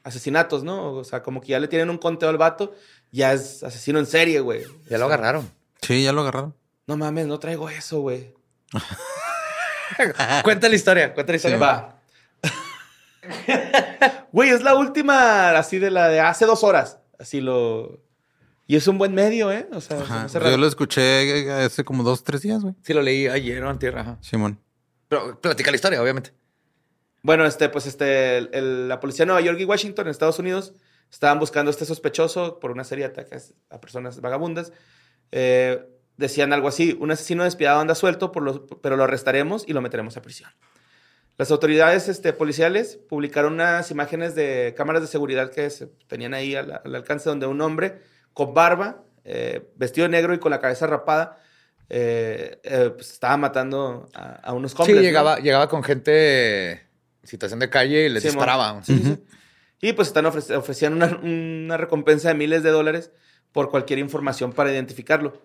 [0.05, 0.93] asesinatos, ¿no?
[0.93, 2.73] O sea, como que ya le tienen un conteo al vato,
[3.13, 4.65] ya es asesino en serie, güey.
[4.89, 5.51] Ya lo agarraron.
[5.83, 6.55] Sí, ya lo agarraron.
[6.87, 8.33] No mames, no traigo eso, güey.
[10.45, 11.59] cuenta la historia, cuenta la historia.
[11.59, 11.97] Va.
[14.33, 17.01] Güey, es la última, así de la de hace dos horas.
[17.19, 18.01] Así lo.
[18.67, 19.69] Y es un buen medio, ¿eh?
[19.73, 20.27] O sea, Ajá.
[20.29, 22.75] Yo lo escuché eh, hace como dos, tres días, güey.
[22.83, 24.19] Sí, lo leí ayer o antier, ajá.
[24.21, 24.61] Simón.
[25.09, 26.33] Pero platica la historia, obviamente.
[27.23, 30.39] Bueno, este, pues este, el- el- la policía de Nueva York y Washington, en Estados
[30.39, 30.73] Unidos,
[31.11, 34.73] estaban buscando a este sospechoso por una serie de ataques a personas vagabundas.
[35.33, 35.85] Eh,
[36.17, 39.81] decían algo así: un asesino despiadado anda suelto, por lo- pero lo arrestaremos y lo
[39.81, 40.51] meteremos a prisión.
[41.39, 46.55] Las autoridades este, policiales publicaron unas imágenes de cámaras de seguridad que se tenían ahí
[46.55, 48.03] al, al alcance donde un hombre
[48.35, 51.39] con barba, eh, vestido de negro y con la cabeza rapada,
[51.89, 54.89] eh, eh, pues estaba matando a, a unos hombres.
[54.89, 55.01] sí, ¿no?
[55.01, 56.81] llegaba, llegaba con gente en
[57.25, 58.83] situación de calle y les Sí, disparaba.
[58.85, 59.19] sí.
[59.81, 63.11] Y pues están ofreci- ofrecían una, una recompensa de miles de dólares
[63.53, 65.41] por cualquier información para identificarlo.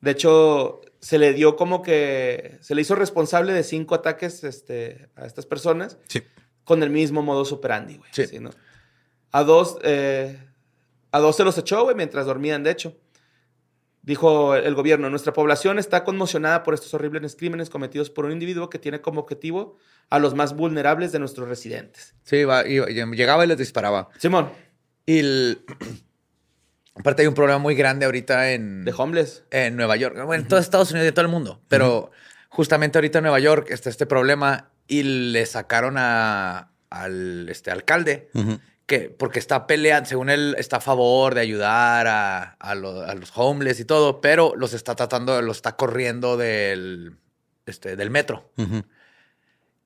[0.00, 5.08] De hecho, se le dio como que se le hizo responsable de cinco ataques este,
[5.16, 6.22] a estas personas Sí.
[6.64, 8.10] con el mismo modus operandi, güey.
[8.12, 8.26] Sí.
[8.26, 8.50] Sí, ¿no?
[9.30, 10.38] A dos, eh,
[11.10, 12.96] a dos se los echó, güey, mientras dormían, de hecho.
[14.04, 18.68] Dijo el gobierno, nuestra población está conmocionada por estos horribles crímenes cometidos por un individuo
[18.68, 19.76] que tiene como objetivo
[20.10, 22.14] a los más vulnerables de nuestros residentes.
[22.24, 24.08] Sí, iba- iba- llegaba y les disparaba.
[24.18, 24.50] Simón,
[25.06, 25.64] Y el-
[26.96, 29.44] aparte hay un problema muy grande ahorita en, de homeless.
[29.50, 30.16] en Nueva York.
[30.24, 31.60] Bueno, en todo Estados Unidos y en todo el mundo.
[31.68, 32.10] Pero
[32.48, 38.28] justamente ahorita en Nueva York está este problema y le sacaron a- al este, alcalde
[39.00, 43.14] que porque está peleando, según él, está a favor de ayudar a, a lo- a
[43.14, 47.16] los homeless y todo, pero los está tratando, los está corriendo del,
[47.66, 48.52] este, del metro.
[48.58, 48.82] Ujú.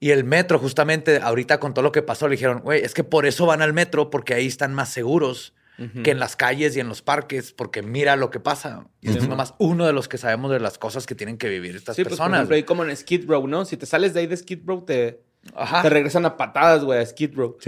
[0.00, 3.04] Y el metro, justamente, ahorita con todo lo que pasó, le dijeron, güey, es que
[3.04, 5.54] por eso van al metro, porque ahí están más seguros
[6.02, 8.86] que en las calles y en los parques, porque mira lo que pasa.
[9.02, 11.76] Y es nomás uno de los que sabemos de las cosas que tienen que vivir
[11.76, 12.38] estas Sí, pues por personas.
[12.38, 13.64] ejemplo, ahí como en Skid Row, ¿no?
[13.66, 15.20] Si te sales de ahí de Skid Row, te,
[15.54, 15.82] Ajá.
[15.82, 17.58] te regresan a patadas, güey, a Skid Row.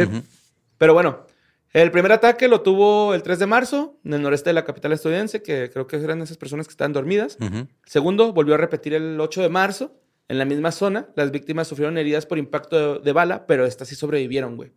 [0.78, 1.26] Pero bueno,
[1.72, 4.92] el primer ataque lo tuvo el 3 de marzo en el noreste de la capital
[4.92, 7.36] estadounidense, que creo que eran esas personas que estaban dormidas.
[7.40, 9.94] El segundo volvió a repetir el 8 de marzo
[10.28, 11.08] en la misma zona.
[11.14, 14.72] Las víctimas sufrieron heridas por impacto de, de bala, pero estas sí sobrevivieron, güey.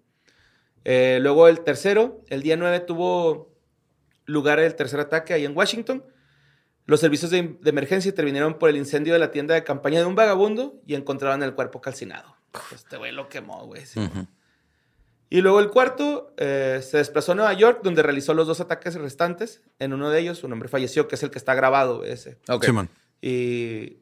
[0.83, 3.53] Eh, luego el tercero, el día 9 tuvo
[4.25, 6.03] lugar el tercer ataque ahí en Washington.
[6.85, 10.05] Los servicios de, de emergencia intervinieron por el incendio de la tienda de campaña de
[10.05, 12.35] un vagabundo y encontraron el cuerpo calcinado.
[12.73, 13.85] Este güey lo quemó, güey.
[13.85, 13.99] sí.
[13.99, 14.25] Ujú.
[15.33, 18.95] Y luego el cuarto eh, se desplazó a Nueva York, donde realizó los dos ataques
[18.95, 19.61] restantes.
[19.79, 22.37] En uno de ellos, un hombre falleció, que es el que está grabado, ese.
[22.49, 22.65] Ok.
[22.65, 22.89] Simón.
[23.21, 23.99] Y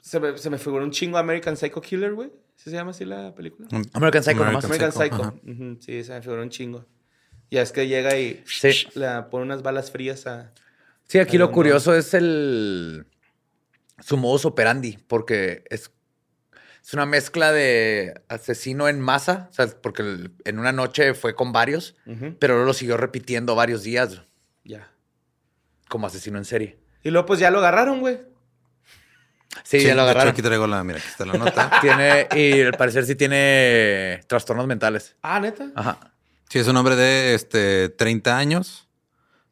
[0.00, 2.30] se me, se me figuró un chingo American Psycho Killer, güey.
[2.54, 3.66] ¿Sí se llama así la película?
[3.94, 4.64] American Psycho nomás.
[4.66, 5.40] American Psycho,
[5.80, 6.84] Sí, se me figuró un chingo.
[7.50, 8.86] Ya es que llega y Sí.
[8.94, 10.52] le pone unas balas frías a...
[11.08, 13.06] Sí, aquí lo curioso es el
[14.00, 15.90] su modus operandi, porque es,
[16.86, 21.34] es una mezcla de asesino en masa, o sea, porque el- en una noche fue
[21.34, 21.96] con varios,
[22.38, 24.22] pero luego lo siguió repitiendo varios días
[24.64, 24.88] Ya.
[25.88, 26.78] como asesino en serie.
[27.02, 28.20] Y luego pues ya lo agarraron, güey.
[29.64, 30.28] Sí, ya lo de hecho, agarraron.
[30.32, 31.70] aquí traigo la, mira, aquí está la nota.
[31.80, 35.16] Tiene, y al parecer sí tiene trastornos mentales.
[35.22, 35.70] Ah, ¿neta?
[35.74, 36.12] Ajá.
[36.48, 38.86] Sí, es un hombre de este 30 años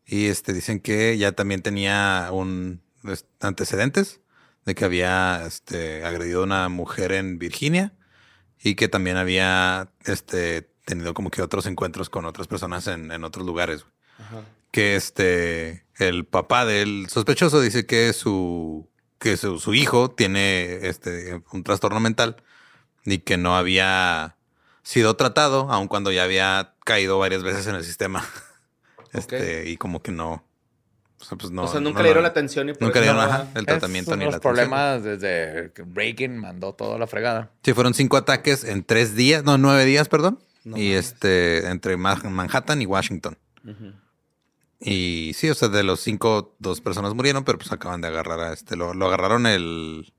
[0.07, 4.21] y este dicen que ya también tenía un este, antecedentes
[4.65, 7.93] de que había este agredido a una mujer en Virginia
[8.63, 13.25] y que también había este tenido como que otros encuentros con otras personas en, en
[13.25, 13.85] otros lugares.
[14.19, 14.43] Ajá.
[14.71, 21.43] Que este el papá del sospechoso dice que su que su, su hijo tiene este
[21.53, 22.43] un trastorno mental
[23.05, 24.37] y que no había
[24.83, 28.25] sido tratado, aun cuando ya había caído varias veces en el sistema.
[29.13, 30.45] Este, y como que no.
[31.25, 31.63] O sea, pues no.
[31.65, 33.35] o sea, nunca no le dieron la atención y por Nunca eso le dieron no
[33.35, 34.55] ajá, va- el tratamiento Es ni la los atención.
[34.55, 37.51] problemas desde que Reagan mandó toda la fregada.
[37.63, 40.39] Sí, fueron cinco ataques en tres días, no, nueve días, perdón.
[40.65, 43.37] No y este, entre Ma- Manhattan y Washington.
[44.81, 48.41] Y sí, o sea, de los cinco, dos personas murieron, pero pues acaban de agarrar
[48.41, 48.77] a este.
[48.77, 50.13] Lo, lo agarraron el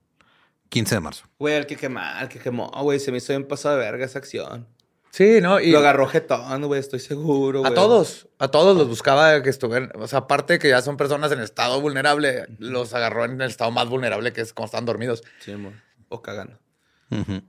[0.69, 1.25] 15 de marzo.
[1.37, 2.99] Güey, el que quemó, el que quemó, güey.
[2.99, 4.67] Se me hizo bien pasado de verga esa acción.
[5.15, 5.61] Sí, ¿no?
[5.61, 9.89] Y Lo agarró jetón, güey, estoy seguro, a todos, a todos los buscaba que estuvieran.
[9.95, 13.49] O sea, aparte de que ya son personas en estado vulnerable, los agarró en el
[13.49, 15.23] estado más vulnerable que es cuando están dormidos.
[15.39, 15.71] Sí, amor.
[16.09, 16.59] O cagando.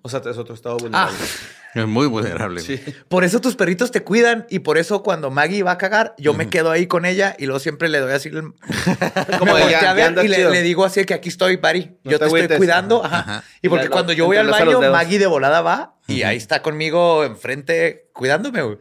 [0.02, 1.16] O sea, es otro estado vulnerable.
[1.74, 2.62] Es muy vulnerable.
[2.62, 2.78] güey.
[2.78, 2.82] sí.
[3.06, 6.32] Por eso tus perritos te cuidan y por eso cuando Maggie va a cagar, yo
[6.32, 8.54] me quedo ahí con ella y luego siempre le doy así el-
[9.38, 11.98] Como ya- a ver ya anda y le, digo así que aquí estoy, Pari.
[12.02, 13.04] No yo te te, estoy cuidando.
[13.04, 13.18] Ajá.
[13.18, 13.44] Ajá.
[13.60, 14.80] Y porque cuando yo voy al baño.
[14.90, 18.78] Maggie de volada va y ahí está conmigo enfrente cuidándome, güey.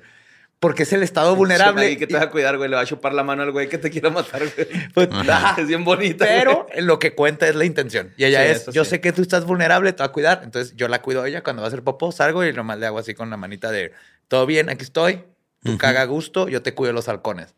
[0.59, 1.91] Porque es el estado vulnerable.
[1.91, 2.69] ¿Y que te va a cuidar, güey?
[2.69, 4.67] Le va a chupar la mano al güey que te quiera matar, güey.
[4.93, 5.09] Pues.
[5.57, 6.25] Es bien bonita.
[6.25, 6.81] Pero güey.
[6.83, 8.13] lo que cuenta es la intención.
[8.17, 8.91] Y ella Sí, es, yo sí.
[8.91, 10.41] sé que tú estás vulnerable, te va a cuidar.
[10.43, 12.85] Entonces yo la cuido a ella cuando va a hacer popó, salgo y nomás le
[12.87, 13.91] hago así con la manita de,
[14.27, 15.23] todo bien, aquí estoy.
[15.61, 17.53] Tú caga a gusto, yo te cuido los halcones.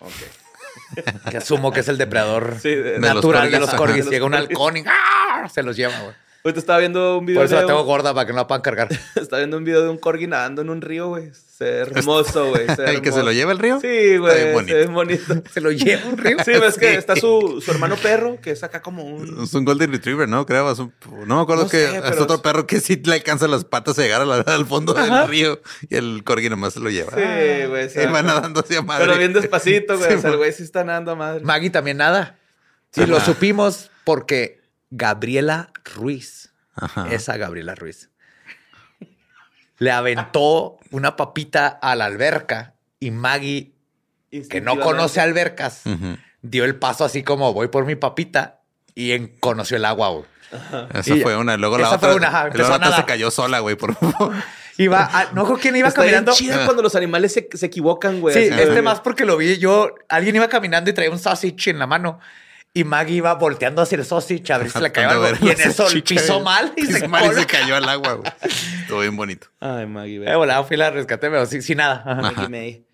[1.30, 4.08] Que asumo que es el depredador Sí, de- natural de los corgis.
[4.08, 5.48] Llega un halcón y ¡ah!
[5.52, 6.14] se los lleva, güey.
[6.44, 8.38] Ahorita estaba viendo un video Por eso de la tengo un- gorda para que no
[8.38, 8.88] la puedan cargar.
[9.16, 11.30] Estaba viendo un video de un corgi nadando en un río, güey.
[11.34, 12.64] Se hermoso, güey.
[12.86, 13.80] ¿El que se lo lleva el río?
[13.80, 14.36] Sí, güey.
[14.36, 14.74] Se bonito.
[14.74, 15.34] ve bonito.
[15.52, 16.36] Se lo lleva un río.
[16.44, 19.42] Sí, ves que está su, su hermano perro, que es acá como un...
[19.42, 20.46] Es un Golden Retriever, ¿no?
[20.46, 20.70] Creo.
[20.70, 20.92] es un-
[21.26, 23.48] no me acuerdo No que sé, es pero otro es- perro que sí le alcanza
[23.48, 26.80] las patas a llegar a la- al fondo del río y el corgi nomás se
[26.80, 27.10] lo lleva.
[27.10, 27.88] Sí, güey.
[27.92, 29.06] Y va nadando hacia madre.
[29.06, 30.08] Pero bien despacito, güey.
[30.10, 31.44] Sí, o sea, el güey sí está nadando a madre.
[31.44, 32.38] Maggie también nada.
[32.96, 33.06] Ajá.
[33.06, 34.57] lo supimos porque
[34.90, 37.08] Gabriela Ruiz, Ajá.
[37.10, 38.10] esa Gabriela Ruiz,
[39.78, 43.72] le aventó una papita a la alberca y Maggie,
[44.50, 46.16] que no conoce albercas, Ujú.
[46.42, 48.60] dio el paso así como voy por mi papita
[48.94, 50.08] y en- conoció el agua.
[50.10, 50.24] güey.
[50.94, 51.56] Esa Y- fue una.
[51.58, 52.08] Luego la esa otra.
[52.08, 54.34] fue una, ajá, luego la otra se cayó sola, güey, por favor.
[54.78, 56.32] Iba, a- no creo quién iba Está caminando.
[56.32, 58.34] chido cuando los animales se, se equivocan, güey.
[58.34, 58.82] Sí, así, este güey.
[58.82, 59.94] más porque lo vi yo.
[60.08, 62.18] Alguien iba caminando y traía un sausage en la mano.
[62.78, 65.24] Y Maggie iba volteando hacia el sausage a ver si le cayó algo.
[65.24, 66.44] de Y en eso pisó güey.
[66.44, 68.32] mal y se mal y se cayó al agua, güey.
[68.80, 69.48] Estuvo bien bonito.
[69.60, 72.02] Ay, Maggie, Eh, volada, fui la rescaté, pero sin, sin nada.
[72.06, 72.22] Ajá.
[72.22, 72.86] Maggie May.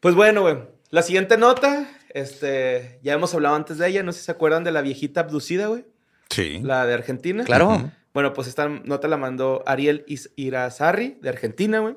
[0.00, 0.58] Pues bueno, güey.
[0.90, 4.64] La siguiente nota, este, ya hemos hablado antes de ella, no sé si se acuerdan
[4.64, 5.84] de la viejita abducida, güey,
[6.30, 6.60] Sí.
[6.62, 7.44] la de Argentina.
[7.44, 7.90] Claro.
[8.14, 11.96] Bueno, pues esta nota la mandó Ariel Is- Irazarri, de Argentina, güey.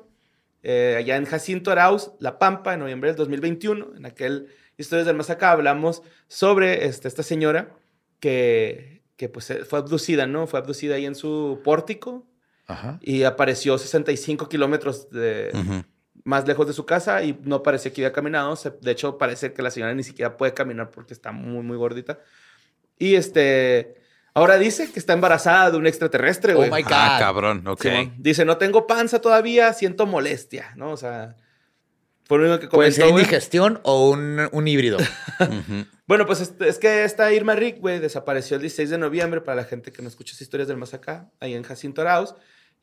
[0.62, 3.92] Eh, allá en Jacinto Arauz, La Pampa, en noviembre del 2021.
[3.96, 4.48] En aquel
[4.80, 7.70] Historias del Más Acá hablamos sobre este, esta señora
[8.18, 10.46] que, que pues eh, fue abducida, ¿no?
[10.46, 12.26] Fue abducida ahí en su pórtico
[12.66, 12.98] Ajá.
[13.02, 15.84] y apareció 65 kilómetros de, Ujú.
[16.24, 18.56] más lejos de su casa y no parecía que había caminado.
[18.56, 21.76] Se- de hecho, parece que la señora ni siquiera puede caminar porque está muy, muy
[21.76, 22.18] gordita.
[22.98, 23.94] Y este,
[24.34, 26.70] ahora dice que está embarazada de un extraterrestre, Oh güey.
[26.70, 26.92] my God.
[26.92, 27.66] Ah, cabrón.
[27.66, 27.82] Ok.
[27.82, 28.14] Simón.
[28.18, 30.90] Dice, no tengo panza todavía, siento molestia, ¿no?
[30.92, 31.36] O sea,
[32.30, 33.24] fue lo único que Puede comentó, ser güey.
[33.24, 34.98] indigestión o un, un híbrido.
[35.40, 35.84] Ujú.
[36.06, 39.56] Bueno, pues este- es que esta Irma Rick, güey, desapareció el 16 de noviembre para
[39.56, 42.34] la gente que no escucha esas historias del más acá, ahí en Jacinto Arauz,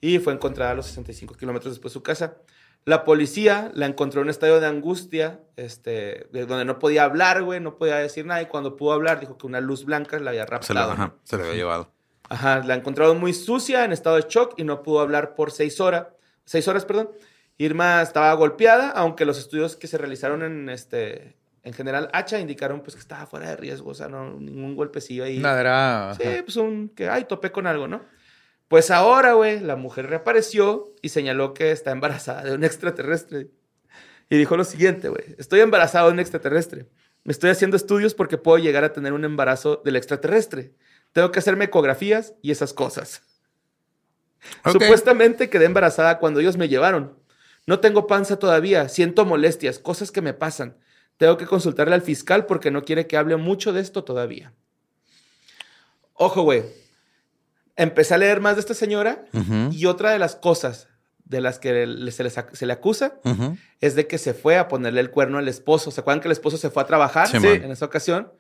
[0.02, 2.36] y fue encontrada a los 65 kilómetros después de su casa.
[2.84, 7.44] La policía la encontró en un estado de angustia, este, de donde no podía hablar,
[7.44, 10.32] güey, no podía decir nada, y cuando pudo hablar dijo que una luz blanca la
[10.32, 10.92] había Se, la, raptado.
[10.92, 11.20] ajá, ¿no?
[11.24, 11.92] se le había llevado.
[12.30, 15.80] Ajá, la encontraron muy sucia, en estado de shock, y no pudo hablar por seis
[15.80, 16.08] horas,
[16.46, 17.10] seis horas, perdón.
[17.58, 22.82] Irma estaba golpeada, aunque los estudios que se realizaron en este, en general Hacha indicaron
[22.82, 25.40] pues que estaba fuera de riesgo, o sea, no ningún golpecillo ahí.
[25.40, 26.14] Nada, era.
[26.16, 28.02] Sí, pues un que ay, topé con algo, ¿no?
[28.68, 33.50] Pues ahora, güey, la mujer reapareció y señaló que está embarazada de un extraterrestre.
[34.30, 36.88] Y dijo lo siguiente, güey, estoy embarazada de un extraterrestre.
[37.24, 40.74] Me estoy haciendo estudios porque puedo llegar a tener un embarazo del extraterrestre.
[41.14, 43.24] Tengo que hacerme ecografías y esas cosas.
[44.72, 47.18] Supuestamente quedé embarazada cuando ellos me llevaron.
[47.68, 50.78] No tengo panza todavía, siento molestias, cosas que me pasan.
[51.18, 54.54] Tengo que consultarle al fiscal porque no quiere que hable mucho de esto todavía.
[56.14, 56.64] Ojo, güey.
[57.76, 59.26] Empecé a leer más de esta señora
[59.72, 60.88] y otra de las cosas
[61.26, 61.70] de las que
[62.12, 63.20] se, les ac- se le acusa
[63.82, 65.92] es de que se fue a ponerle el cuerno al esposo.
[65.92, 68.32] ¿Se acuerdan que el esposo se fue a trabajar Sí, en esa ocasión?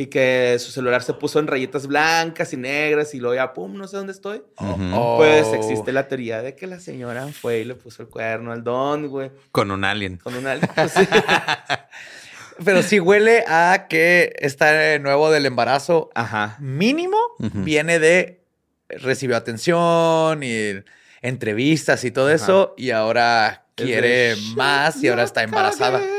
[0.00, 3.76] Y que su celular se puso en rayitas blancas y negras y luego ya, pum,
[3.76, 4.44] no sé dónde estoy.
[4.58, 5.16] Oh.
[5.16, 8.62] Pues existe la teoría de que la señora fue y le puso el cuerno al
[8.62, 9.32] don, güey.
[9.50, 10.18] Con un alien.
[10.18, 11.00] Con pues sí.
[12.64, 16.10] Pero sí huele a que está nuevo del embarazo.
[16.14, 16.56] Ajá.
[16.60, 18.44] Mínimo viene de
[18.88, 20.74] recibió atención y
[21.22, 22.74] entrevistas y todo eso.
[22.76, 25.98] Y ahora quiere más y ahora "Ya está embarazada.
[25.98, 26.12] cagué".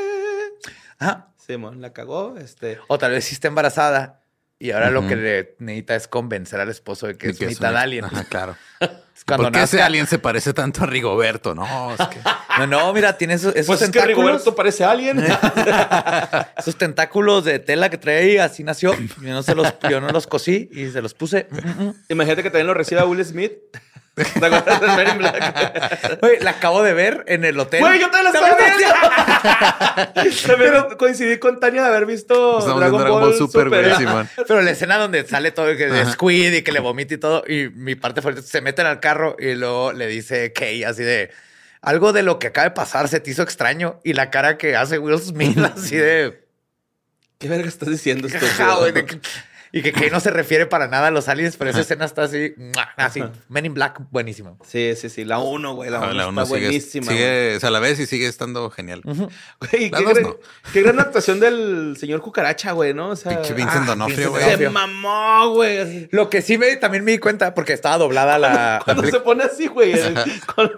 [1.00, 1.29] Ajá.
[1.54, 2.80] Simón la cagó, este...
[2.88, 4.22] O tal vez sí está embarazada.
[4.62, 5.10] Y ahora lo Ujú.
[5.10, 8.06] que le necesita es convencer al esposo de que Y es que mitad un- alien.
[8.06, 8.56] Ajá, claro.
[9.26, 11.56] Cuando ¿Por qué ese nazca- alien se parece tanto a Rigoberto?
[11.56, 12.20] No, es que...
[12.60, 14.26] No, no, mira, tiene esos, esos Pues es que tentáculos.
[14.26, 15.20] Rigoberto parece alien.
[16.58, 18.94] Esos tentáculos de tela que trae ahí, así nació.
[18.98, 21.48] Yo no, se los, yo no los cosí y se los puse.
[22.10, 23.54] Imagínate que también lo reciba Will Smith.
[24.24, 26.20] ¿Te acuerdas de Men in Black?
[26.22, 27.82] Güey, la acabo de ver en el hotel.
[27.82, 30.48] Güey, yo te la estaba viendo.
[30.48, 34.30] También coincidí con Tania de haber visto Estamos Dragon, Dragon Ball, Ball Super, güey, Simón.
[34.36, 37.44] Pero la escena donde sale todo que de Squid y que le vomita y todo,
[37.48, 41.32] y mi parte favorita se meten al carro y luego le dice Kay así de
[41.82, 44.76] algo de lo que acaba de pasar se te hizo extraño y la cara que
[44.76, 46.48] hace Will Smith así de
[47.38, 48.46] ¿Qué verga estás diciendo esto?
[49.72, 51.82] "Ja, güey", y que Kay no se refiere para nada a los aliens, pero esa
[51.82, 52.54] escena está así,
[52.98, 54.58] así, Men in Black, buenísimo.
[54.68, 55.26] Sí, sí, sí.
[55.26, 55.90] La 1, güey.
[55.90, 57.12] La 1 Ah, la está sigue, buenísima.
[57.12, 59.02] sigue, o sea, la ves y sigue estando genial.
[59.04, 59.18] güey.
[59.18, 60.38] Güey, La qué, dos gran, no.
[60.74, 63.10] qué gran actuación del señor Cucaracha, güey, ¿no?
[63.10, 64.58] O sea, Pinche Vincent ah, D'Onofrio, güey.
[64.58, 66.08] Se mamó, güey.
[66.12, 68.82] Lo que sí me, también me di cuenta, porque estaba doblada la...
[68.86, 69.94] Cuando se pone así, güey.
[70.56, 70.72] con-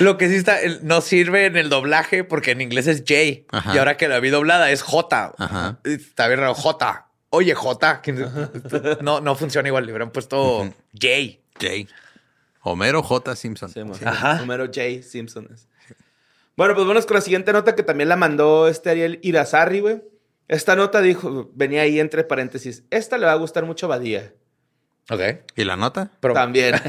[0.00, 3.44] Lo que sí está, no sirve en el doblaje porque en inglés es J.
[3.56, 3.74] Ajá.
[3.74, 5.34] Y ahora que la vi doblada es J.
[5.36, 5.78] Ajá.
[5.84, 7.06] Está bien raro, J.
[7.34, 8.00] Oye, J.
[8.02, 8.26] ¿Quién-
[9.00, 9.86] No, no funciona igual.
[9.86, 11.38] Le hubieran puesto J.
[11.58, 11.88] Jay.
[12.60, 13.34] Homero J.
[13.36, 13.70] Simpson.
[13.70, 13.80] Sí.
[14.04, 14.34] Ajá.
[14.36, 15.02] Número J.
[15.02, 15.48] Simpson.
[15.52, 15.66] es.
[16.56, 20.02] Bueno, pues vamos con la siguiente nota que también la mandó este Ariel Irazarri, güey.
[20.48, 22.84] Esta nota dijo, venía ahí entre paréntesis.
[22.90, 24.34] Esta le va a gustar mucho a Badía.
[25.10, 25.20] Ok.
[25.56, 26.10] ¿Y la nota?
[26.20, 26.74] Pero, También.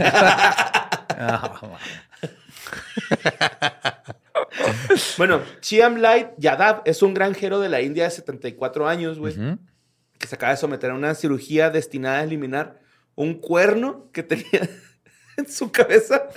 [5.17, 9.33] Bueno, Chiam Light Yadav es un granjero de la India de 74 años, güey.
[9.33, 9.57] ujú.
[10.23, 12.79] Que se acaba de someter a una cirugía destinada a eliminar
[13.13, 14.69] un cuerno que tenía
[15.37, 16.29] en su cabeza,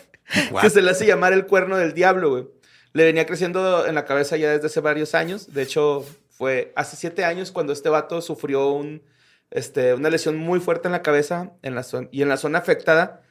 [0.50, 0.62] What?
[0.62, 2.48] que se le hace llamar el cuerno del diablo, güey.
[2.94, 5.54] Le venía creciendo en la cabeza ya desde hace varios años.
[5.54, 9.04] De hecho, fue hace siete años cuando este vato sufrió un,
[9.52, 13.22] este, una lesión muy fuerte en la cabeza en la y en la zona afectada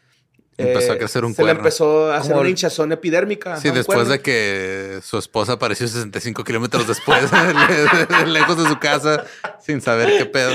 [0.57, 3.57] Empezó a eh, crecer un se le empezó a hacer una hinchazón epidérmica.
[3.57, 7.29] Sí, después de que su esposa apareció 65 kilómetros después,
[8.09, 9.25] le- de- lejos de su casa,
[9.61, 10.53] sin saber qué pedo.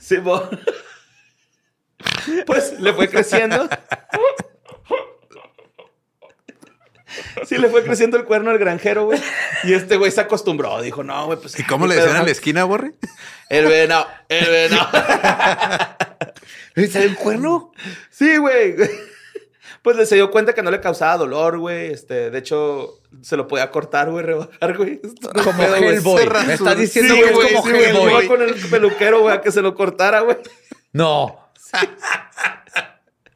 [0.00, 0.48] Sí, bo-
[2.46, 3.68] Pues le fue creciendo.
[7.46, 9.20] Sí, le fue creciendo el cuerno al granjero, güey.
[9.64, 10.80] Y este güey se acostumbró.
[10.82, 11.58] Dijo, no, güey, pues.
[11.58, 12.92] ¿Y cómo le ¿qué decían a la esquina, Borre?
[13.48, 14.88] El venado, el venado.
[16.90, 17.72] ¿Sale un cuerno?
[18.10, 18.76] Sí, güey.
[19.82, 21.92] Pues le se dio cuenta que no le causaba dolor, güey.
[21.92, 25.00] Este, de hecho, se lo podía cortar, güey, rebajar, güey.
[25.42, 25.62] Como.
[25.62, 26.28] Hellboy.
[26.46, 27.72] Me estás diciendo Sí, que es como sí.
[27.74, 28.10] Hellboy.
[28.10, 30.36] Iba con el peluquero, güey, a que se lo cortara, güey.
[30.92, 31.50] No.
[31.58, 31.86] Sí,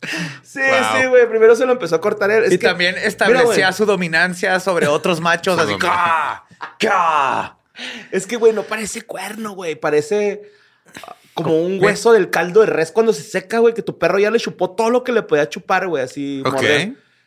[0.04, 1.00] Wow.
[1.00, 1.28] sí, güey.
[1.28, 2.44] Primero se lo empezó a cortar él.
[2.44, 5.76] Es y que- también establecía su dominancia sobre otros machos, así.
[5.78, 6.44] ¡ca!
[6.78, 7.56] ¡ca!
[8.10, 9.74] Es que, güey, no parece cuerno, güey.
[9.74, 10.42] Parece
[11.06, 14.18] ah, como un hueso del caldo de res cuando se seca, güey, que tu perro
[14.18, 16.42] ya le chupó todo lo que le podía chupar, güey, así.
[16.46, 16.62] Ok.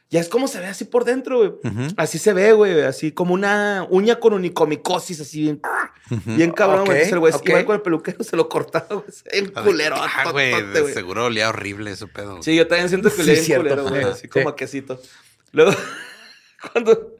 [0.09, 1.53] Ya es como se ve así por dentro, güey.
[1.97, 5.61] Así se ve, güey, así como una uña con unicomicosis, así bien,
[6.25, 6.99] bien cabrón, güey.
[6.99, 9.05] Ok, Entonces el güey con el peluquero se lo cortaba, güey.
[9.31, 10.53] En culero, Ah, güey,
[10.93, 12.41] seguro olía horrible ese pedo.
[12.41, 13.63] Sí, yo también siento que Sí, di cierto.
[13.63, 14.09] culero, güey, Sí.
[14.09, 14.53] así como Sí.
[14.53, 15.01] a quesito.
[15.51, 15.71] Luego,
[16.73, 17.15] cuando,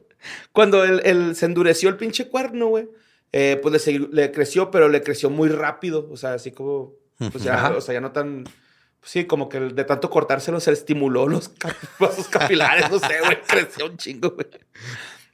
[0.52, 2.88] cuando el, el- se endureció el pinche cuerno, güey,
[3.32, 6.08] eh, pues le, le creció, pero le creció muy rápido.
[6.10, 8.44] O sea, así como, pues ya, o sea, ya no tan.
[9.00, 11.50] Pues sí, como que de tanto cortárselo se estimuló los
[11.98, 14.46] vasos capilares, no sé, güey, creció un chingo, güey.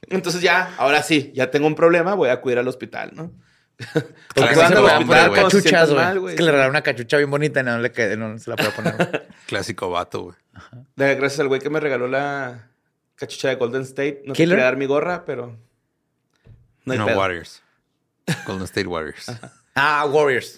[0.09, 3.31] Entonces ya, ahora sí, ya tengo un problema, voy a acudir al hospital, ¿no?
[4.35, 6.33] Porque Claro, se pueden poner cachuchas, güey.
[6.33, 8.55] Es que le regalaron una cachucha bien bonita y no, le quede- no se la
[8.55, 8.95] puede poner.
[8.95, 9.09] güey.
[9.47, 10.35] Clásico vato, güey.
[10.95, 12.69] De- Gracias al güey que me regaló la
[13.15, 14.21] cachucha de Golden State.
[14.25, 14.55] No te ¿Killer?
[14.57, 15.57] quería dar mi gorra, pero.
[16.85, 17.17] No hay No, pedo.
[17.17, 17.63] Warriors.
[18.45, 19.25] Golden State Warriors.
[19.75, 20.57] ah, Warriors.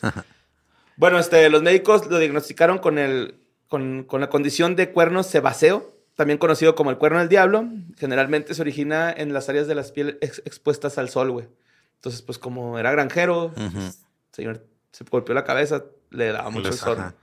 [0.97, 5.93] Bueno, este, los médicos lo diagnosticaron con, el, con, con la condición de cuerno sebáceo,
[6.15, 7.65] también conocido como el cuerno del diablo.
[7.97, 11.47] Generalmente se origina en las áreas de las pieles ex- expuestas al sol, güey.
[11.95, 13.99] Entonces, pues como era granjero, pues,
[14.31, 16.97] señor se golpeó la cabeza, le daba mucho Les- sol.
[16.99, 17.15] ajá.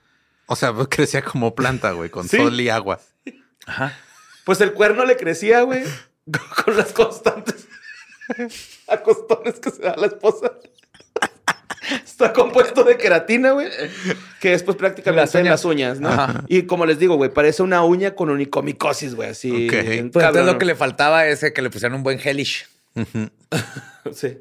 [0.46, 2.36] O sea, pues, crecía como planta, güey, con Sí.
[2.36, 3.00] sol y agua.
[3.66, 3.96] Ajá.
[4.44, 5.82] Pues el cuerno le crecía, güey,
[6.64, 7.66] con las constantes
[8.88, 10.52] acostones que se da la esposa.
[12.04, 13.68] Está compuesto de queratina, güey,
[14.40, 16.08] que es pues prácticamente Las en las uñas, ¿no?
[16.08, 16.44] Ajá.
[16.48, 19.50] Y como les digo, güey, parece una uña con unicomicosis, güey, así.
[19.50, 19.72] Ok.
[19.86, 22.66] bien Pues entonces lo que le faltaba es que le pusieran un buen hellish.
[24.12, 24.38] Sí.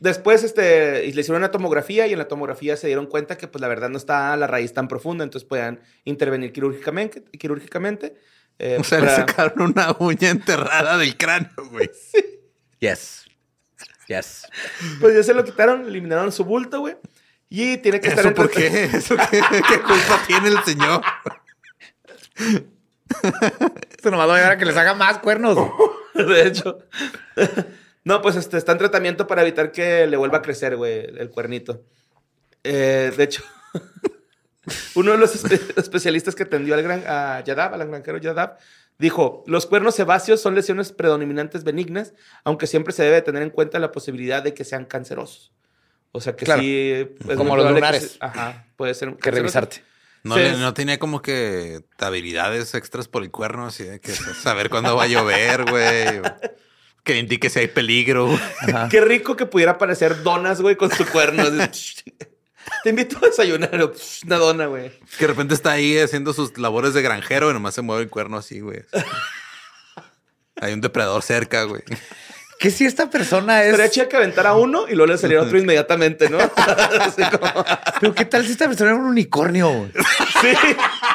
[0.00, 3.48] Después, este, y le hicieron una tomografía y en la tomografía se dieron cuenta que,
[3.48, 7.24] pues, la verdad no está la raíz tan profunda, entonces puedan intervenir quirúrgicamente.
[7.36, 8.14] quirúrgicamente
[8.60, 11.90] eh, O sea, le para- sacaron una uña enterrada del cráneo, güey.
[12.80, 13.24] Yes.
[14.08, 14.46] Yes.
[15.00, 16.96] Pues ya se lo quitaron, eliminaron su bulto, güey.
[17.50, 18.84] Y tiene que estar ¿Eso en por qué?
[18.92, 21.00] ¿Eso qué, qué culpa tiene el señor?
[23.90, 25.56] Esto nomás va a ayudar a que les haga más cuernos.
[26.14, 26.78] De hecho.
[28.04, 31.30] No, pues este, está en tratamiento para evitar que le vuelva a crecer, güey, el
[31.30, 31.84] cuernito.
[32.64, 33.42] Eh, de hecho,
[34.94, 38.56] uno de los espe- especialistas que atendió al gran, a Yadav, al granjero Yadav,
[38.98, 43.78] dijo, los cuernos sebáceos son lesiones predominantes benignas, aunque siempre se debe tener en cuenta
[43.78, 45.52] la posibilidad de que sean cancerosos.
[46.12, 46.62] O sea que Claro.
[46.62, 46.90] sí...
[47.28, 48.12] es Como los lunares.
[48.12, 49.40] se- ajá, puede ser Que canceroso.
[49.42, 49.82] revisarte.
[50.24, 54.00] No, Sí, le- es- no tenía como que habilidades extras por el cuerno, así de
[54.00, 56.20] que saber cuándo va a llover, güey.
[57.04, 58.28] Que indique si hay peligro.
[58.90, 61.44] Qué rico que pudiera aparecer donas, güey, con su cuerno.
[62.84, 63.70] Te invito a desayunar.
[64.26, 64.90] Una dona, güey.
[65.18, 68.10] Que de repente está ahí haciendo sus labores de granjero y nomás se mueve el
[68.10, 68.82] cuerno así, güey.
[70.60, 71.82] Hay un depredador cerca, güey.
[72.58, 73.68] Que si esta persona es.
[73.70, 76.38] Estaría chido que aventara uno y luego le saliera otro inmediatamente, ¿no?
[77.00, 77.64] Así como-
[78.00, 79.70] Pero qué tal si esta persona era un unicornio?
[79.70, 79.92] güey?
[80.40, 80.48] Sí.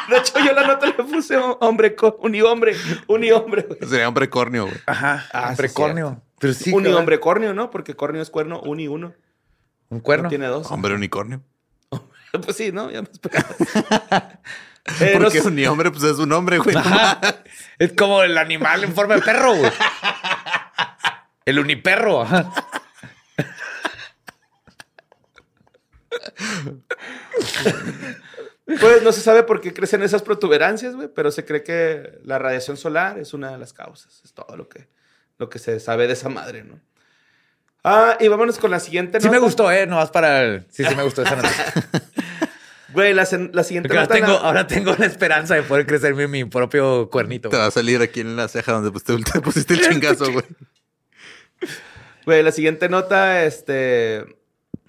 [0.10, 3.80] De hecho, yo la nota le puse hombre, unihombre, unihombre, güey.
[3.89, 4.78] Sería un precornio, güey.
[4.86, 5.26] Ajá.
[5.34, 6.22] Ah, un sí, precornio.
[6.39, 6.72] Pero sí.
[6.72, 7.70] unihombre cornio, ¿no?
[7.72, 9.13] Porque cornio es cuerno, uni uno.
[9.93, 10.23] Un cuerno.
[10.23, 10.69] No tiene dos.
[10.71, 11.41] Hombre unicornio.
[12.43, 12.89] Pues sí, ¿no?
[12.89, 13.08] Ya me.
[14.99, 16.75] Eh, no Porque sé- un hombre, pues es un hombre, güey.
[16.75, 17.21] Ajá.
[17.79, 19.71] Es como el animal en forma de perro, güey.
[21.45, 22.23] El uniperro.
[22.23, 22.52] Ajá.
[28.65, 32.39] Pues no se sabe por qué crecen esas protuberancias, güey, pero se cree que la
[32.39, 34.21] radiación solar es una de las causas.
[34.23, 34.87] Es todo lo que,
[35.37, 36.79] lo que se sabe de esa madre, ¿no?
[37.84, 39.46] Ah, y vámonos con la siguiente Sí me nota.
[39.46, 39.86] gustó, ¿eh?
[39.86, 40.65] Nomás para el...
[40.69, 41.73] Sí, sí me gustó esa noticia.
[42.94, 44.13] Güey, la, siguiente Porque ahora nota...
[44.13, 47.50] tengo, la- ahora tengo la esperanza de poder crecerme mi propio cuernito.
[47.50, 50.31] Te va a salir aquí en la ceja donde pues, te, te pusiste el chingazo,
[50.31, 50.46] güey.
[52.25, 54.23] Güey, la siguiente nota, este,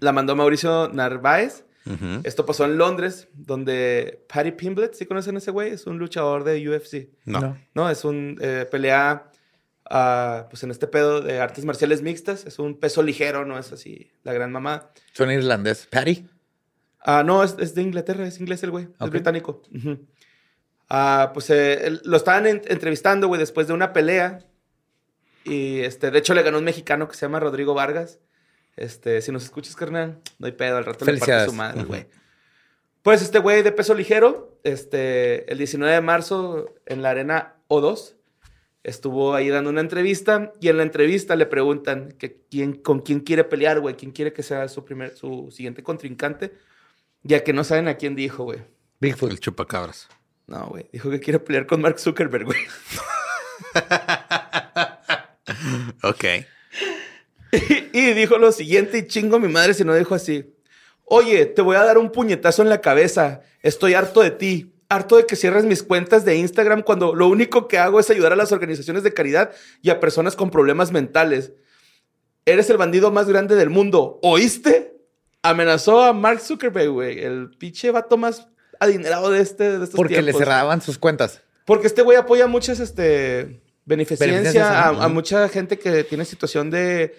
[0.00, 1.64] la mandó Mauricio Narváez
[2.24, 5.70] Esto pasó en Londres, donde Paddy Pimblett, ¿sí conocen a ese güey?
[5.72, 7.08] Es un luchador de UFC.
[7.24, 7.40] No.
[7.40, 7.58] No.
[7.74, 9.30] No, es un eh, pelea,
[10.50, 12.46] pues en este pedo de artes marciales mixtas.
[12.46, 14.90] Es un peso ligero, no es así la gran mamá.
[15.12, 15.86] Son irlandés.
[15.90, 16.26] Patty.
[17.00, 19.62] Ah, no, es, es de Inglaterra, es inglés el güey, es británico.
[20.88, 24.40] Ah, pues eh, él- lo estaban en- entrevistando, güey, después de una pelea.
[25.44, 28.18] Y este, de hecho le ganó un mexicano que se llama Rodrigo Vargas.
[28.76, 32.06] Este, si nos escuchas, carnal, no hay pedo, al rato le parte su madre, güey.
[33.02, 38.14] Pues este güey de peso ligero, este, el 19 de marzo en la arena O2,
[38.84, 43.20] estuvo ahí dando una entrevista y en la entrevista le preguntan que quién, con quién
[43.20, 46.52] quiere pelear, güey, quién quiere que sea su primer, su siguiente contrincante,
[47.22, 48.60] ya que no saben a quién dijo, güey.
[49.00, 49.32] Bigfoot.
[49.32, 50.08] El chupacabras.
[50.46, 52.60] No, güey, dijo que quiere pelear con Mark Zuckerberg, güey.
[56.02, 56.24] Ok.
[57.92, 60.54] y dijo lo siguiente y chingo mi madre si no dijo así.
[61.04, 63.42] Oye, te voy a dar un puñetazo en la cabeza.
[63.62, 64.73] Estoy harto de ti.
[64.88, 68.32] Harto de que cierres mis cuentas de Instagram cuando lo único que hago es ayudar
[68.32, 71.52] a las organizaciones de caridad y a personas con problemas mentales.
[72.44, 74.18] Eres el bandido más grande del mundo.
[74.22, 74.96] ¿Oíste?
[75.42, 77.20] Amenazó a Mark Zuckerberg, güey.
[77.20, 81.40] El pinche vato más adinerado de este de estos Porque le cerraban sus cuentas.
[81.64, 86.70] Porque este güey apoya muchas, este, beneficencia Beneficencias, a, a mucha gente que tiene situación
[86.70, 87.14] de,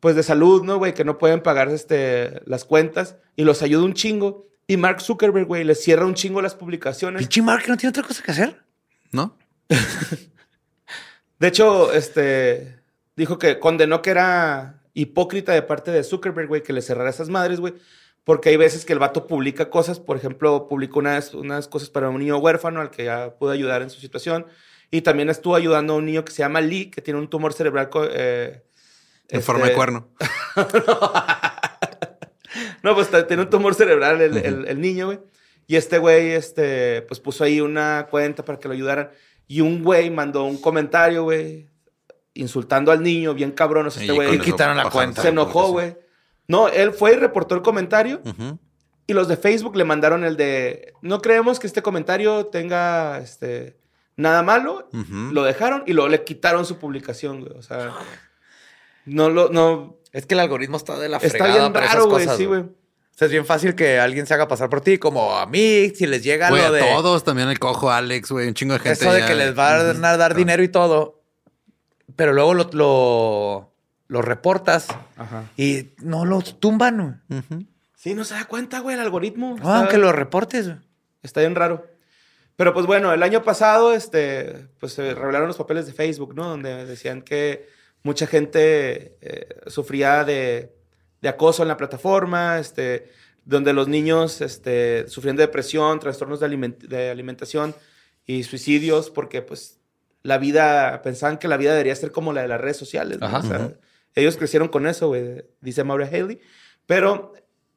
[0.00, 0.94] pues, de salud, ¿no, güey?
[0.94, 4.47] Que no pueden pagar, este, las cuentas y los ayuda un chingo.
[4.70, 7.20] Y Mark Zuckerberg, güey, les cierra un chingo las publicaciones.
[7.22, 8.62] Pinche Mark no tiene otra cosa que hacer.
[9.10, 9.36] ¿No?
[11.38, 12.78] De hecho, este,
[13.16, 17.28] dijo que condenó que era hipócrita de parte de Zuckerberg, güey, que le cerrara esas
[17.28, 17.74] madres, güey.
[18.24, 22.10] Porque hay veces que el vato publica cosas, por ejemplo, publicó unas, unas cosas para
[22.10, 24.46] un niño huérfano al que ya pudo ayudar en su situación.
[24.90, 27.54] Y también estuvo ayudando a un niño que se llama Lee, que tiene un tumor
[27.54, 27.88] cerebral.
[28.10, 28.62] eh,
[29.30, 30.08] En este- forma de cuerno.
[30.56, 30.66] No,
[32.94, 35.18] pues ta- tiene un tumor cerebral el, el- el niño, güey.
[35.66, 39.10] Y este güey, este, pues puso ahí una cuenta para que lo ayudaran.
[39.46, 41.68] Y un güey mandó un comentario, güey,
[42.34, 43.86] insultando al niño, bien cabrón.
[43.86, 45.22] O sea, este güey Y quitaron la cuenta.
[45.22, 45.96] se enojó, güey.
[46.46, 48.22] No, él fue y reportó el comentario.
[49.06, 53.78] Y los de Facebook le mandaron el de, no creemos que este comentario tenga, este,
[54.16, 54.88] nada malo.
[55.32, 57.52] Lo dejaron y luego le quitaron su publicación, güey.
[57.58, 57.92] O sea,
[59.04, 61.96] no lo, no, Es que el algoritmo está de la está fregada bien para esas
[61.96, 62.64] raro, güey, cosas, sí, güey.
[63.18, 65.90] O sea, es bien fácil que alguien se haga pasar por ti, como a mí,
[65.90, 68.74] si les llega Güey, lo a de todos, también el cojo Alex, güey, un chingo
[68.74, 68.92] de gente.
[69.04, 71.20] eso de ya- que les va a dar, dar dinero y todo,
[72.14, 73.72] pero luego lo, lo,
[74.06, 75.50] lo reportas Ajá.
[75.56, 77.20] y no lo tumban.
[77.28, 77.44] güey.
[77.96, 79.48] Sí, no se da cuenta, güey, el algoritmo.
[79.50, 80.66] No, Está- aunque lo reportes.
[80.68, 80.78] güey.
[81.24, 81.88] Está bien raro.
[82.54, 86.44] Pero pues bueno, el año pasado, este, pues se revelaron los papeles de Facebook, ¿no?
[86.48, 87.68] Donde decían que
[88.04, 90.72] mucha gente eh, sufría de,
[91.20, 93.10] de acoso en la plataforma, este,
[93.44, 97.74] donde los niños este, sufrían de depresión, trastornos de, aliment- de alimentación
[98.26, 99.78] y suicidios, porque pues
[100.22, 103.18] la vida, pensaban que la vida debería ser como la de las redes sociales.
[103.20, 103.38] Ajá.
[103.38, 103.72] O sea,
[104.14, 106.40] Ellos crecieron con eso, güey, dice Maura Haley.
[106.86, 107.32] Pero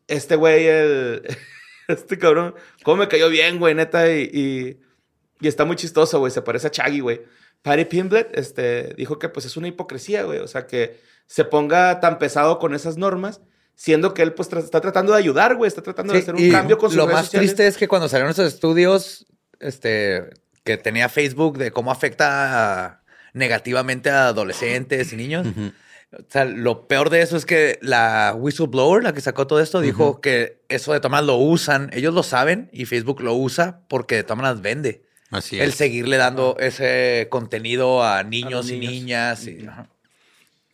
[0.07, 1.21] este güey, el,
[1.87, 4.79] este cabrón, cómo me cayó bien, güey, neta, y, y,
[5.39, 7.21] y está muy chistoso, güey, se parece a Chaggy, güey.
[7.61, 11.99] Patty Pimblett este, dijo que pues es una hipocresía, güey, o sea, que se ponga
[11.99, 13.41] tan pesado con esas normas,
[13.75, 16.49] siendo que él pues tra- está tratando de ayudar, güey, está tratando de hacer un
[16.51, 17.49] cambio con sus Lo redes más sociales.
[17.51, 19.25] triste es que cuando salieron esos estudios
[19.59, 20.29] este,
[20.63, 23.03] que tenía Facebook de cómo afecta
[23.33, 25.47] negativamente a adolescentes y niños.
[26.13, 29.79] O sea, lo peor de eso es que la whistleblower, la que sacó todo esto,
[29.79, 34.15] dijo que eso de todas lo usan, ellos lo saben y Facebook lo usa porque
[34.15, 35.03] de todas maneras vende.
[35.31, 39.47] Así El seguirle dando ese contenido a niños, y niñas.
[39.47, 39.87] y- ajá.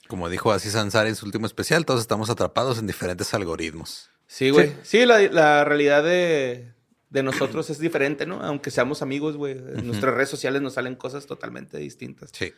[0.08, 4.10] Como dijo así Sansari en su último especial, todos estamos atrapados en diferentes algoritmos.
[4.26, 4.74] Sí, güey.
[4.84, 6.72] Sí, la, la realidad de,
[7.10, 8.41] de nosotros es diferente, ¿no?
[8.41, 9.53] Aunque seamos amigos, güey.
[9.53, 12.30] En nuestras redes sociales nos salen cosas totalmente distintas.
[12.34, 12.51] Sí.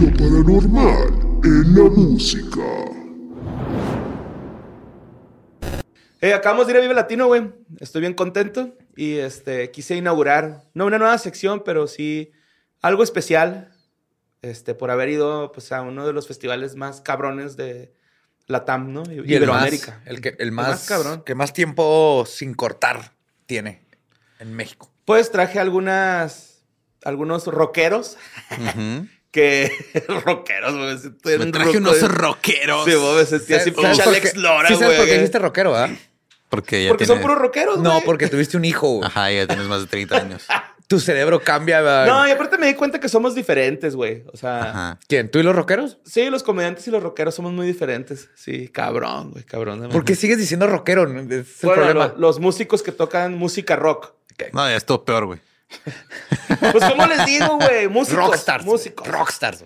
[0.00, 2.60] Lo paranormal en la música.
[6.22, 7.50] Eh, acabamos de ir a Vive Latino, güey.
[7.80, 8.76] Estoy bien contento.
[8.94, 12.30] Y este, quise inaugurar, no una nueva sección, pero sí
[12.80, 13.74] algo especial.
[14.40, 17.92] Más por haber ido pues, a uno de los festivales más cabrones de
[18.46, 19.02] la TAM, ¿no?
[19.08, 20.00] Y el más, Iberoamérica.
[20.04, 21.22] el, que, el más más, cabrón.
[21.24, 23.14] que más tiempo sin cortar
[23.46, 23.82] tiene
[24.38, 24.92] en México.
[25.04, 26.64] Pues traje algunas,
[27.04, 28.16] algunos rockeros
[28.50, 29.08] Ujú.
[29.32, 29.72] que...
[30.24, 30.74] rockeros,
[31.24, 31.38] güey.
[31.38, 32.12] Me traje unos güey.
[32.12, 32.84] rockeros.
[32.84, 34.36] Sí, güey, me sentí así, ¿Sabes pinche por Alex?
[34.36, 35.18] Lora, ¿Sí sabes por qué güey.
[35.18, 35.96] dijiste rockero, ¿verdad?
[36.52, 38.04] Porque ya Porque son puros rockeros, No, güey.
[38.04, 38.86] porque tuviste un hijo.
[38.96, 39.06] güey.
[39.08, 40.46] Ajá, ya tienes más de 30 años.
[40.88, 41.80] Tu cerebro cambia.
[41.80, 42.06] ¿verdad?
[42.06, 44.24] No, y aparte me di cuenta que somos diferentes, güey.
[44.30, 44.98] O sea, Ajá.
[45.08, 45.30] ¿Quién?
[45.30, 45.96] ¿Tú y los rockeros?
[46.04, 48.28] sí, los comediantes y los rockeros somos muy diferentes.
[48.34, 49.80] Sí, cabrón, güey, cabrón.
[49.80, 51.04] de ¿Por qué sigues diciendo rockero?
[51.04, 52.08] Es el Bueno, problema.
[52.08, 54.12] lo- los músicos que tocan música rock.
[54.52, 55.40] No, ya estuvo peor, güey.
[56.72, 57.88] Pues, ¿cómo les digo, güey?
[57.88, 58.26] Músicos.
[58.26, 58.64] Rockstars.
[58.66, 59.08] Músicos.
[59.08, 59.64] Rockstars.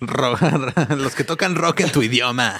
[0.00, 0.36] Ro-
[0.96, 2.58] Los que tocan rock en tu idioma.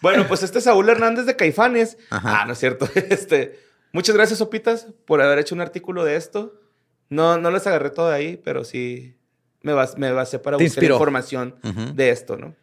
[0.00, 1.98] Bueno, pues este Saúl Hernández de Caifanes.
[2.10, 2.40] Ajá.
[2.42, 2.88] Ah, no es cierto.
[2.94, 3.58] Este,
[3.92, 6.54] muchas gracias, Sopitas, por haber hecho un artículo de esto.
[7.08, 9.16] No, no les agarré todo de ahí, pero sí
[9.62, 10.94] me, bas- me basé para Te buscar inspiró.
[10.94, 11.56] información
[11.94, 12.54] de esto, ¿no?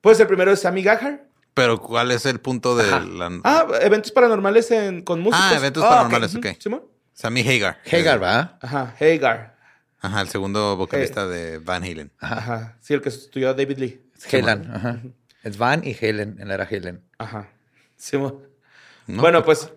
[0.00, 1.24] Pues el primero es Sammy Gahar.
[1.54, 3.40] Pero ¿cuál es el punto de la...
[3.42, 5.46] Ah, eventos paranormales en, con músicos.
[5.50, 5.88] Ah, eventos ok.
[5.88, 6.46] paranormales, ok.
[6.60, 6.84] Simón.
[7.14, 7.80] Sammy Hagar.
[7.90, 8.58] Hagar, ¿va?
[8.62, 9.58] Ajá, Hagar.
[10.00, 12.12] Ajá, el segundo vocalista de Van Halen.
[12.20, 12.76] Ajá.
[12.80, 14.00] Sí, el que sustituyó a David Lee.
[14.16, 14.70] Es Helen.
[14.72, 15.00] Ajá.
[15.42, 16.36] Es Van y Helen.
[16.40, 17.02] En la era Helen.
[17.18, 17.50] Ajá.
[18.12, 18.42] No,
[19.06, 19.72] bueno, pues.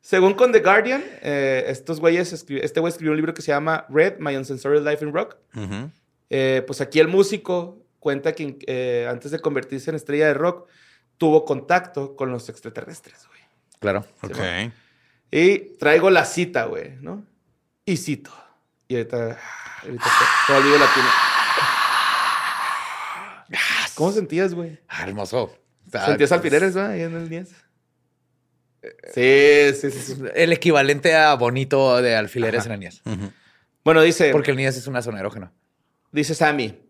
[0.00, 3.86] según con The Guardian, eh, estos güeyes este güey escribió un libro que se llama
[3.88, 5.36] Red, My Uncensored Life in Rock.
[6.30, 10.68] Eh, pues aquí el músico cuenta que eh, antes de convertirse en estrella de rock,
[11.18, 13.40] tuvo contacto con los extraterrestres, güey.
[13.78, 14.06] Claro.
[14.22, 14.38] Ok.
[15.30, 17.24] Y traigo la cita, güey, ¿no?
[17.84, 18.32] Y cito.
[18.88, 19.38] Y ahorita,
[19.82, 21.29] ahorita te, te olvido latino.
[24.00, 24.78] ¿Cómo sentías, güey?
[24.88, 25.54] Ah, hermoso.
[26.06, 27.48] ¿Sentías alfileres, güey, ahí en el 10?
[29.12, 30.22] Sí, sí, sí, sí.
[30.34, 32.68] El equivalente a bonito de alfileres Ajá.
[32.68, 33.02] en la niñez.
[33.04, 33.30] Ujú.
[33.84, 35.52] Bueno, dice, Porque el niñez es una zona erógena.
[36.12, 36.80] dice Sammy,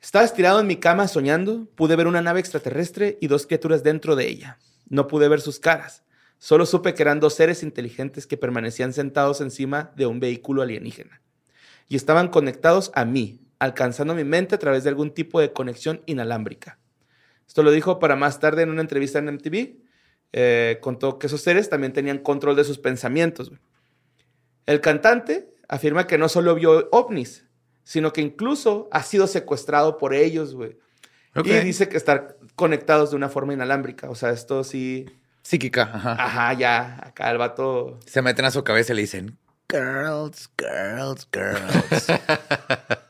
[0.00, 4.16] estaba estirado en mi cama soñando, pude ver una nave extraterrestre y dos criaturas dentro
[4.16, 4.58] de ella.
[4.88, 6.02] No pude ver sus caras.
[6.38, 11.20] Solo supe que eran dos seres inteligentes que permanecían sentados encima de un vehículo alienígena.
[11.88, 16.02] Y estaban conectados a mí, alcanzando mi mente a través de algún tipo de conexión
[16.06, 16.78] inalámbrica.
[17.46, 19.76] Esto lo dijo para más tarde en una entrevista en MTV.
[20.32, 23.52] Eh, contó que esos seres también tenían control de sus pensamientos.
[24.66, 27.46] El cantante afirma que no solo vio ovnis,
[27.84, 30.78] sino que incluso ha sido secuestrado por ellos, güey.
[31.36, 34.08] Y dice que estar conectados de una forma inalámbrica.
[34.08, 35.06] O sea, esto sí.
[35.42, 35.90] Psíquica.
[35.92, 36.12] Ajá.
[36.12, 37.00] Ajá, ya.
[37.02, 37.98] Acá el vato.
[38.06, 39.38] Se meten a su cabeza y le dicen,
[39.70, 42.06] girls, girls, girls.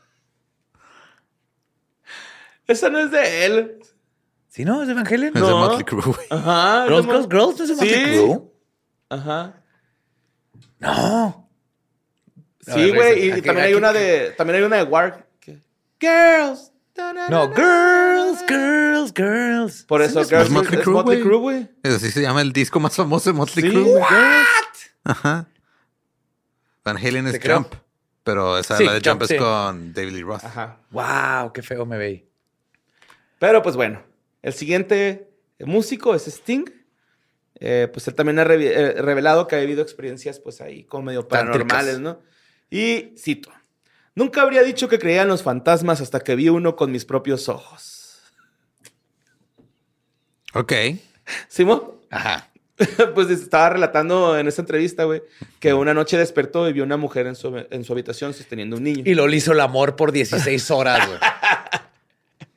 [2.67, 3.79] Esa no es de él.
[4.49, 4.81] ¿Sí no?
[4.81, 5.27] ¿Es de Van Halen?
[5.35, 5.41] Es de.
[5.41, 6.27] Motley Crue, güey.
[6.29, 6.85] Ajá.
[6.87, 7.57] Girls, girls, girls.
[7.57, 8.23] ¿No es de Motley Sí.
[8.23, 8.41] Crue?
[9.09, 9.53] Ajá.
[10.79, 11.49] No.
[12.61, 13.27] Sí, güey.
[13.27, 14.33] Y Aquí- también hay aquí- una de.
[14.37, 15.59] También hay una de que-
[15.99, 16.71] Girls.
[17.29, 19.83] No, girls, girls, girls.
[19.83, 21.21] Por eso, Es Girls Motley es Motley güey.
[21.21, 21.69] Crue, güey.
[21.83, 23.83] Así se llama el disco más famoso de Motley Sí, Crue.
[23.83, 24.03] güey.
[24.03, 24.91] Girls.
[25.03, 25.47] Ajá.
[26.85, 27.57] Van Halen es creo.
[27.57, 27.73] Jump.
[28.23, 29.37] Pero esa Sí, la de Jump, Jump, es sí.
[29.37, 30.43] con David Lee Roth.
[30.45, 30.77] Ajá.
[30.91, 32.27] Wow, qué feo me veí.
[33.39, 34.03] Pero pues bueno,
[34.41, 35.29] el siguiente
[35.59, 36.65] músico es Sting.
[37.59, 41.27] Eh, pues él también ha eh, revelado que ha vivido experiencias pues ahí como medio
[41.27, 42.19] paranormales, ¿no?
[42.69, 43.49] Y cito,
[44.13, 47.47] nunca habría dicho que creía en los fantasmas hasta que vi uno con mis propios
[47.47, 48.21] ojos.
[50.53, 50.73] Ok.
[51.47, 51.83] ¿Simón?
[52.09, 52.51] Ajá.
[53.15, 55.23] pues estaba relatando en esta entrevista, güey,
[55.59, 58.83] que una noche despertó y vio una mujer en su, en su habitación sosteniendo un
[58.83, 59.03] niño.
[59.05, 61.19] Y lo hizo el amor por 16 horas, güey.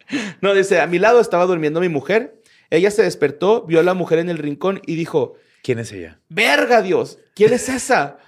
[0.40, 2.40] No, dice, a mi lado estaba durmiendo mi mujer.
[2.70, 6.20] Ella se despertó, vio a la mujer en el rincón y dijo, ¿Quién es ella?
[6.28, 7.18] ¡Verga, Dios!
[7.34, 8.18] ¿Quién es esa?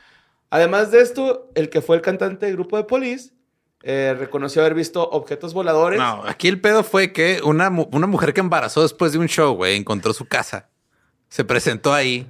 [0.51, 3.31] Además de esto, el que fue el cantante del grupo de Police
[3.83, 5.99] eh, reconoció haber visto objetos voladores.
[5.99, 9.55] No, aquí el pedo fue que una, una mujer que embarazó después de un show,
[9.55, 10.68] güey, encontró su casa.
[11.28, 12.28] Se presentó ahí.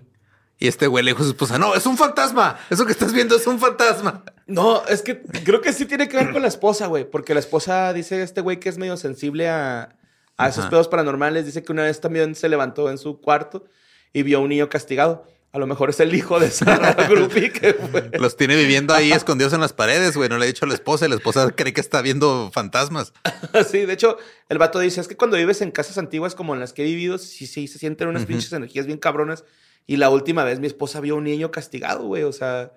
[0.63, 2.59] Y este güey le dijo a su esposa, no, es un fantasma.
[2.69, 4.25] Eso que estás viendo es un fantasma.
[4.47, 7.11] No, es que creo que sí tiene que ver con la esposa, güey.
[7.11, 9.97] Porque la esposa dice este güey que es medio sensible a,
[10.37, 11.47] a esos pedos paranormales.
[11.47, 13.65] Dice que una vez también se levantó en su cuarto
[14.13, 15.25] y vio a un niño castigado.
[15.53, 18.11] A lo mejor es el hijo de esa que fue.
[18.21, 20.29] Los tiene viviendo ahí escondidos en las paredes, güey.
[20.29, 23.13] No le ha dicho a la esposa y la esposa cree que está viendo fantasmas.
[23.69, 26.61] Sí, de hecho, el vato dice, es que cuando vives en casas antiguas como en
[26.61, 29.45] las que he vivido, sí, sí, se sienten unas pinches energías bien cabronas.
[29.87, 32.23] Y la última vez mi esposa vio a un niño castigado, güey.
[32.23, 32.73] O sea,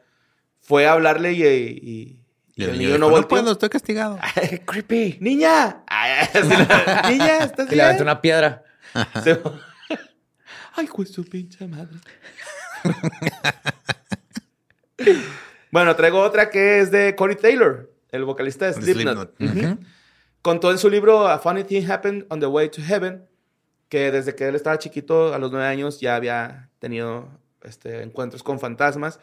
[0.61, 2.19] fue a hablarle y, y-
[2.55, 3.27] Y y el, niño, dijo, no, volteó.
[3.29, 4.17] puedo, estoy castigado.
[4.65, 5.17] Creepy.
[5.21, 5.83] ¡Niña!
[5.87, 8.11] Ay, así la- Niña, ¿estás Y le aventó bien?
[8.11, 8.63] una piedra.
[9.23, 9.39] Se-
[10.75, 11.97] Ay, pues su pinche madre.
[15.71, 19.35] bueno, traigo otra que es de Corey Taylor, el vocalista de Slipknot.
[20.41, 23.25] Contó en su libro A Funny Thing Happened on the Way to Heaven
[23.89, 27.29] que desde que él estaba chiquito, a los nueve años, ya había tenido
[27.63, 29.21] este, encuentros con fantasmas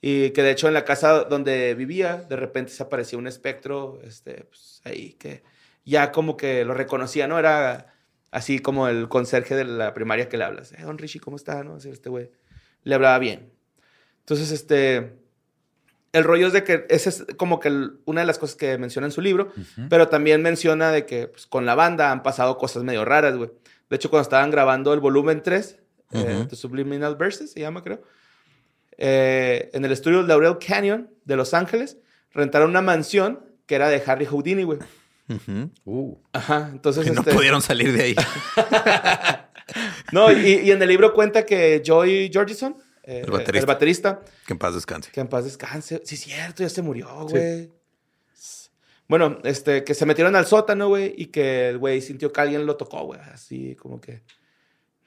[0.00, 4.00] y que de hecho en la casa donde vivía, de repente se aparecía un espectro,
[4.02, 5.42] este, pues, ahí que
[5.84, 7.38] ya como que lo reconocía, ¿no?
[7.38, 7.94] Era
[8.30, 10.72] así como el conserje de la primaria que le hablas.
[10.72, 11.62] Eh, don Richie, ¿cómo está?
[11.62, 11.74] ¿No?
[11.74, 12.30] Así, este güey
[12.82, 13.52] le hablaba bien.
[14.20, 15.18] Entonces, este,
[16.12, 17.68] el rollo es de que esa es como que
[18.06, 19.52] una de las cosas que menciona en su libro,
[19.90, 23.50] pero también menciona de que pues, con la banda han pasado cosas medio raras, güey.
[23.90, 25.81] De hecho, cuando estaban grabando el volumen 3,
[26.12, 26.46] eh.
[26.48, 28.02] The Subliminal Verses, se llama, creo,
[28.98, 31.98] eh, en el estudio Laurel Canyon de Los Ángeles,
[32.32, 34.78] rentaron una mansión que era de Harry Houdini, güey.
[35.84, 36.16] Uh.
[36.32, 37.06] Ajá, entonces...
[37.06, 38.16] Y no este- pudieron salir de ahí.
[40.12, 43.58] No, y, y en el libro cuenta que Joey Jordison, eh, El baterista.
[43.60, 45.10] el baterista, Que en paz descanse.
[45.10, 46.02] que en paz descanse.
[46.04, 47.70] Sí, cierto, ya se murió, güey.
[49.08, 52.66] Bueno, este, que se metieron al sótano, güey, y que el güey sintió que alguien
[52.66, 54.22] lo tocó, güey, así como que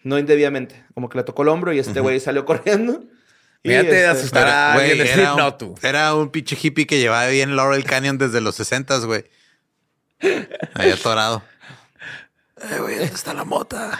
[0.05, 3.03] no indebidamente, como que le tocó el hombro y este güey salió corriendo.
[3.63, 5.75] Fíjate de este, asustar a Güey, alguien decir era, un, no tú.
[5.81, 9.25] era un pinche hippie que llevaba bien Laurel Canyon desde los 60, güey.
[10.75, 11.41] Ahí atorado.
[12.61, 13.99] Eh, güey, ¿dónde está la mota?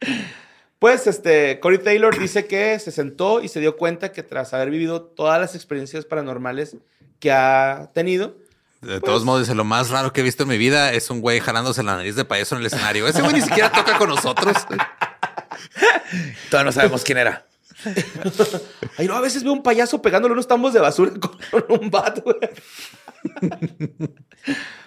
[0.78, 4.70] Pues este, Corey Taylor dice que se sentó y se dio cuenta que tras haber
[4.70, 6.76] vivido todas las experiencias paranormales
[7.18, 8.36] que ha tenido,
[8.80, 11.10] De Pues- todos modos, dice, lo más raro que he visto en mi vida es
[11.10, 13.06] un güey jalándose la nariz de payaso en el escenario.
[13.08, 14.56] Ese güey ni siquiera toca con nosotros.
[16.50, 17.44] Todavía no sabemos quién era.
[18.96, 22.20] Ay, no, a veces veo un payaso pegándole unos tambos de basura con un bat,
[22.22, 22.36] güey.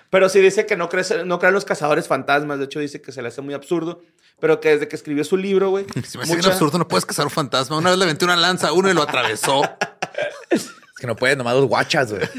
[0.10, 2.60] Pero sí dice que no cree, no cree en los cazadores fantasmas.
[2.60, 4.02] De hecho, dice que se le hace muy absurdo.
[4.40, 5.86] Pero que desde que escribió su libro, güey.
[6.08, 7.78] Se me mucha- absurdo, no puedes cazar un fantasma.
[7.78, 9.62] Una vez le aventé una lanza a uno y lo atravesó.
[11.02, 12.22] Que no puedes, nomás los guachas, güey.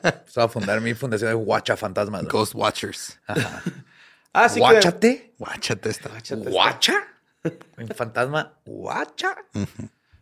[0.00, 2.22] Pues a fundar mi fundación de guacha fantasmas.
[2.22, 2.32] güey.
[2.32, 3.20] Ghost Watchers.
[4.32, 4.60] Ah, sí que...
[4.60, 5.34] ¿Guáchate?
[5.38, 6.10] Guáchate esta.
[6.36, 6.94] ¿Guacha?
[7.78, 9.34] Un fantasma guacha.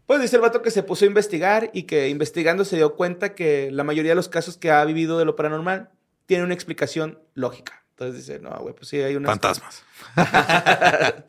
[0.06, 3.34] Pues dice el vato que se puso a investigar y que investigando se dio cuenta
[3.34, 5.90] que la mayoría de los casos que ha vivido de lo paranormal
[6.26, 7.84] tiene una explicación lógica.
[7.90, 9.28] Entonces dice, no, güey, pues sí, hay una...
[9.28, 9.82] Fantasmas.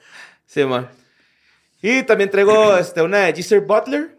[0.46, 0.88] Sí, man.
[1.82, 4.15] Y también traigo este, una de Giselle Butler.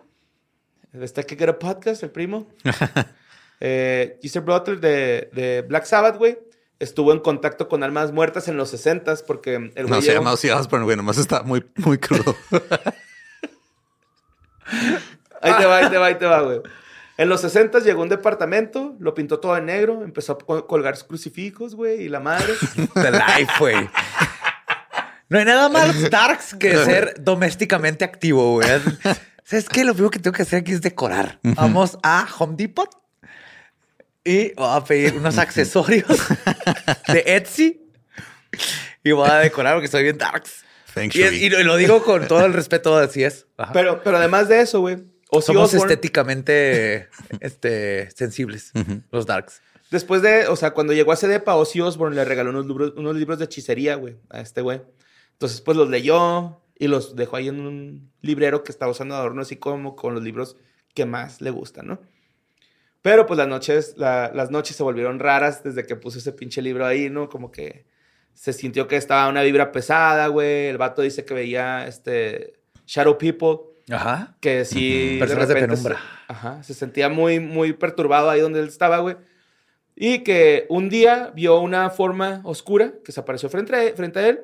[1.00, 2.46] Está que Get a Podcast, el primo.
[3.60, 6.38] eh, Giselle Butler de, de Black Sabbath, güey.
[6.78, 10.32] Estuvo en contacto con almas muertas en los 60s porque el güey No se llama
[10.32, 10.96] Ozzy Osbourne, güey.
[10.96, 12.36] Nomás está muy, muy crudo.
[15.42, 16.60] Ahí te va, ahí te va, ahí te va, güey.
[17.18, 20.66] En los 60 llegó a un departamento, lo pintó todo de negro, empezó a co-
[20.66, 22.52] colgar crucifijos, güey, y la madre.
[22.94, 23.88] The life, güey.
[25.28, 28.68] No hay nada más darks que ser domésticamente activo, güey.
[29.48, 29.84] ¿Sabes qué?
[29.84, 31.38] Lo primero que tengo que hacer aquí es decorar.
[31.44, 32.90] Vamos a Home Depot
[34.24, 36.04] y voy a pedir unos accesorios
[37.06, 37.80] de Etsy
[39.04, 40.64] y voy a decorar porque soy bien darks.
[41.12, 43.46] Y, es- y lo, digo con todo el respeto, así es.
[43.56, 43.72] Ajá.
[43.72, 44.96] Pero, pero además de eso, güey,
[45.30, 47.08] Ozzy Somos Osbourne, estéticamente
[47.40, 48.72] este, sensibles,
[49.12, 49.60] los darks.
[49.92, 53.14] después de, o sea, cuando llegó a Cedepa, Ozzy Osbourne le regaló unos libros, unos
[53.14, 54.80] libros de hechicería, güey, a este güey.
[55.32, 59.20] Entonces, pues los leyó y los dejó ahí en un librero que estaba usando de
[59.20, 60.56] adorno, así como con los libros
[60.94, 62.00] que más le gustan, ¿no?
[63.02, 66.60] Pero pues las noches, la- las noches se volvieron raras desde que puso ese pinche
[66.60, 67.28] libro ahí, ¿no?
[67.28, 67.86] Como que
[68.34, 70.66] se sintió que estaba una vibra pesada, güey.
[70.66, 72.54] El vato dice que veía este
[72.86, 74.36] Shadow People, Ajá.
[74.40, 75.16] que sí.
[75.18, 75.96] Personas de penumbra.
[75.96, 79.16] Se, ajá, se sentía muy, muy perturbado ahí donde él estaba, güey.
[79.94, 84.28] Y que un día vio una forma oscura que se apareció frente a, frente a
[84.28, 84.40] él,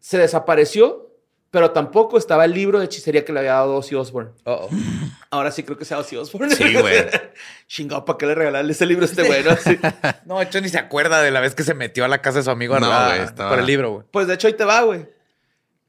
[0.00, 1.09] se desapareció,
[1.50, 4.30] pero tampoco estaba el libro de hechicería que le había dado Ozzy Osbourne.
[4.44, 4.68] Uh-oh.
[5.30, 6.54] Ahora sí creo que sea Ozzy Osbourne.
[6.54, 7.06] Sí, güey.
[7.66, 9.42] Chingado, ¿para qué le regalarle ese libro a este güey?
[9.44, 9.56] no?
[9.56, 9.78] Sí.
[10.26, 12.38] No, de hecho ni se acuerda de la vez que se metió a la casa
[12.38, 14.06] de su amigo No, robar güey, estaba- por el libro, güey.
[14.12, 15.06] Pues de hecho ahí te va, güey.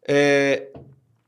[0.03, 0.74] Eh,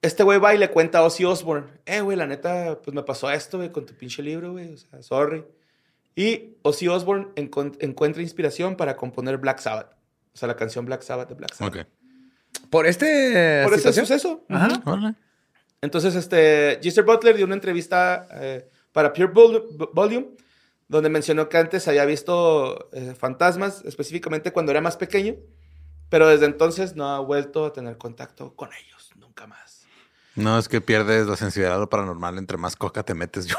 [0.02, 3.04] este güey va y le cuenta a Ozzy Osbourne, eh, güey, la neta, pues me
[3.04, 5.46] pasó esto, güey, con tu pinche libro, güey, o sea, sorry.
[6.16, 9.94] Y Ozzy Osbourne encuentra inspiración para componer Black Sabbath.
[10.34, 11.76] O sea, la canción Black Sabbath de Black Sabbath.
[11.76, 11.88] Ok.
[12.74, 14.06] Por este Por ese situación?
[14.08, 14.46] suceso.
[14.50, 15.16] Ajá.
[15.82, 20.28] Entonces, este, Giselle Butler dio una entrevista eh, para Pure Vol- Volume,
[20.88, 25.36] donde mencionó que antes había visto eh, fantasmas, específicamente cuando era más pequeño,
[26.10, 29.86] pero desde entonces no ha vuelto a tener contacto con ellos, nunca más.
[30.36, 33.56] No, es que pierdes la sensibilidad a lo paranormal entre más coca te metes, yo.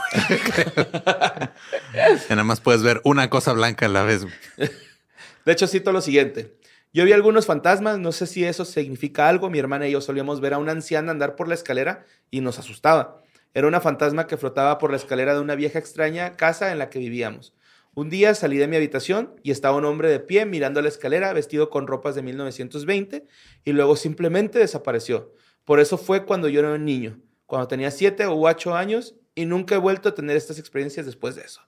[1.95, 4.27] Y nada más puedes ver una cosa blanca a la vez.
[4.57, 6.57] De hecho, cito lo siguiente.
[6.95, 9.51] Yo vi algunos fantasmas, no sé si eso significa algo.
[9.51, 12.61] Mi hermana y yo solíamos ver a una anciana andar por la escalera y nos
[12.61, 13.21] asustaba.
[13.53, 16.91] Era una fantasma que flotaba por la escalera de una vieja extraña casa en la
[16.91, 17.53] que vivíamos.
[17.95, 21.33] Un día salí de mi habitación y estaba un hombre de pie mirando la escalera
[21.33, 23.27] vestido con ropas de 1920
[23.65, 25.33] y luego simplemente desapareció.
[25.65, 29.47] Por eso fue cuando yo era un niño, cuando tenía 7 o 8 años y
[29.47, 31.61] nunca he vuelto a tener estas experiencias después de eso.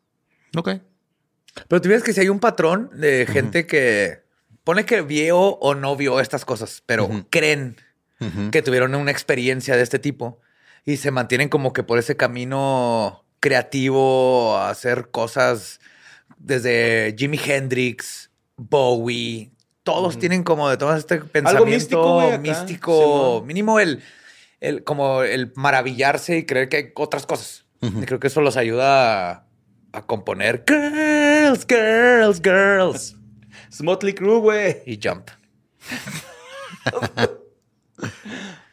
[0.56, 0.70] Ok.
[1.66, 4.25] Pero tú ves que si hay un patrón de gente que
[4.66, 7.76] pone que vio o no vio estas cosas, pero creen
[8.50, 10.40] que tuvieron una experiencia de este tipo
[10.84, 15.78] y se mantienen como que por ese camino creativo, hacer cosas
[16.38, 19.52] desde Jimi Hendrix, Bowie.
[19.84, 24.02] Todos tienen como de todo este pensamiento místico, místico, mínimo el,
[24.58, 27.66] el como el maravillarse y creer que hay otras cosas.
[27.82, 29.46] Y creo que eso los ayuda a,
[29.92, 30.64] a componer.
[30.66, 33.16] Girls, girls, girls
[33.72, 34.82] Smotley Crew, güey.
[34.86, 35.28] y jump.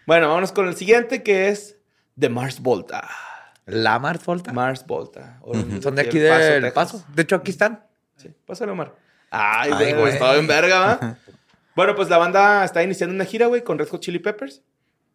[0.06, 1.78] Bueno, vámonos con el siguiente que es
[2.20, 3.08] The Mars Volta.
[3.66, 4.52] La Mars Volta.
[4.52, 5.40] Mars Volta.
[5.82, 6.74] Son de aquí El del Texas.
[6.74, 7.06] Paso.
[7.16, 7.86] De hecho, aquí están.
[8.18, 8.96] Sí, pásale, Omar.
[9.30, 11.18] Ay, Ay, güey, estaba en verga, ¿va?
[11.76, 14.62] bueno, pues la banda está iniciando una gira, güey, con Red Hot Chili Peppers.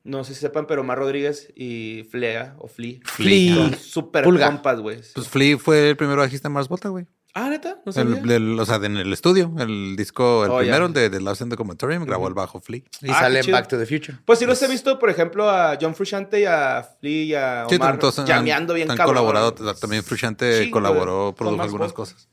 [0.05, 3.55] No sé si sepan, pero Omar Rodríguez y Flea o Flea Flea.
[3.57, 4.47] son súper Pulga.
[4.47, 5.03] compas, güey.
[5.15, 7.07] Pues Flea fue el primer bajista en Mars Volta, güey.
[7.41, 7.77] Ah, ¿neta?
[7.85, 8.19] No sabía.
[8.19, 11.21] El, el- o sea, en el estudio, el disco, el Oh, primero, el de The
[11.21, 12.83] Lost in the Comatorium, grabó el bajo Flea.
[13.03, 13.51] Y Ah, sale en.
[13.53, 14.19] Back to the Future.
[14.25, 17.67] Pues sí los he visto, por ejemplo, a John Frusciante y a Flea y a
[17.69, 19.15] Sí, Omar todos han- llameando bien han cabrón.
[19.17, 19.55] colaborado.
[19.77, 22.29] También Frusciante Sí, colaboró, produjo algunas cosas.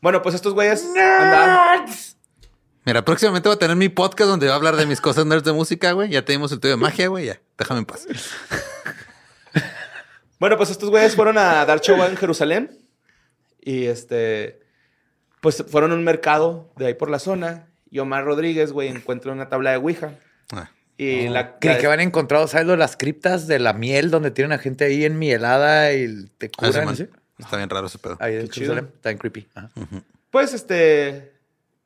[0.00, 1.84] Bueno, pues estos güeyes andaban...
[2.86, 5.44] Mira, próximamente voy a tener mi podcast donde voy a hablar de mis cosas nerds
[5.44, 6.08] de música, güey.
[6.08, 7.26] Ya tenemos el tuyo de magia, güey.
[7.26, 8.06] Ya, déjame en paz.
[10.38, 12.70] Bueno, pues estos güeyes fueron a dar show en Jerusalén.
[13.60, 14.60] Y este.
[15.40, 17.66] Pues fueron a un mercado de ahí por la zona.
[17.90, 20.14] Y Omar Rodríguez, güey, encuentra una tabla de Ouija.
[20.52, 21.58] Ah, Y la.
[21.58, 22.66] Creí la- que van encontrado, ¿sabes?
[22.66, 26.26] lo de Las criptas de la miel, donde tienen a gente ahí en mielada y
[26.38, 26.96] te ah, sí, curan.
[26.96, 27.08] ¿sí?
[27.38, 28.16] Está bien raro ese pedo.
[28.20, 28.48] Ahí.
[28.52, 28.90] Jerusalén.
[28.94, 29.48] Está en creepy.
[29.54, 29.70] Ajá.
[30.30, 31.32] Pues este.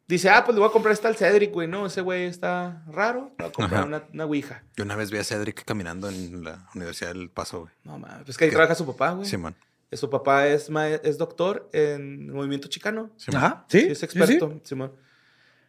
[0.06, 1.66] Dice, ah, pues le voy a comprar esta al Cedric, güey.
[1.66, 3.32] No, ese güey está raro.
[3.38, 4.62] Le voy a comprar una, una Ouija.
[4.76, 7.72] Yo una vez vi a Cedric caminando en la Universidad del Paso, güey.
[7.84, 8.24] No, mames.
[8.26, 8.56] Pues que ahí ¿Qué?
[8.56, 9.26] trabaja su papá, güey.
[9.26, 9.54] Simón.
[9.92, 13.10] Su papá es, ma- es doctor en movimiento chicano.
[13.16, 13.42] Simón.
[13.44, 13.64] Ajá.
[13.68, 13.80] Sí.
[13.82, 14.92] Sí, es experto, Simón.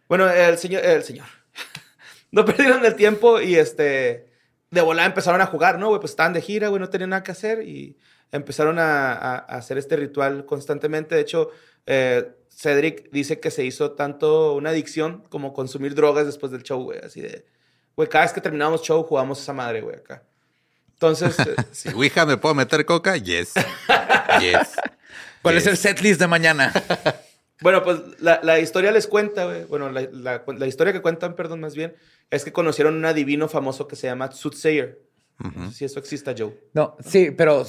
[0.09, 1.28] Bueno, el señor, el señor.
[2.32, 4.32] no perdieron el tiempo y este.
[4.72, 5.89] De volada empezaron a jugar, ¿no?
[5.89, 7.97] Güey, pues estaban de gira, güey, no tenían nada que hacer y
[8.32, 11.16] empezaron a, a- a hacer este ritual constantemente.
[11.16, 11.51] De hecho,
[11.86, 16.84] eh, Cedric dice que se hizo tanto una adicción como consumir drogas después del show,
[16.84, 16.99] güey.
[16.99, 17.45] Así de.
[17.95, 20.24] Güey, cada vez que terminábamos show jugamos esa madre, güey, acá.
[20.95, 21.37] Entonces.
[21.39, 23.53] eh, Si Ouija me puedo meter coca, yes.
[24.39, 24.75] Yes.
[25.41, 26.71] ¿Cuál es el setlist de mañana?
[27.61, 29.63] Bueno, pues la, la historia les cuenta, güey.
[29.63, 31.95] Bueno, la, la- la historia que cuentan, perdón, más bien,
[32.29, 34.99] es que conocieron un adivino famoso que se llama Soothsayer.
[35.39, 36.53] No sé si eso exista, Joe.
[36.73, 37.65] No, sí, pero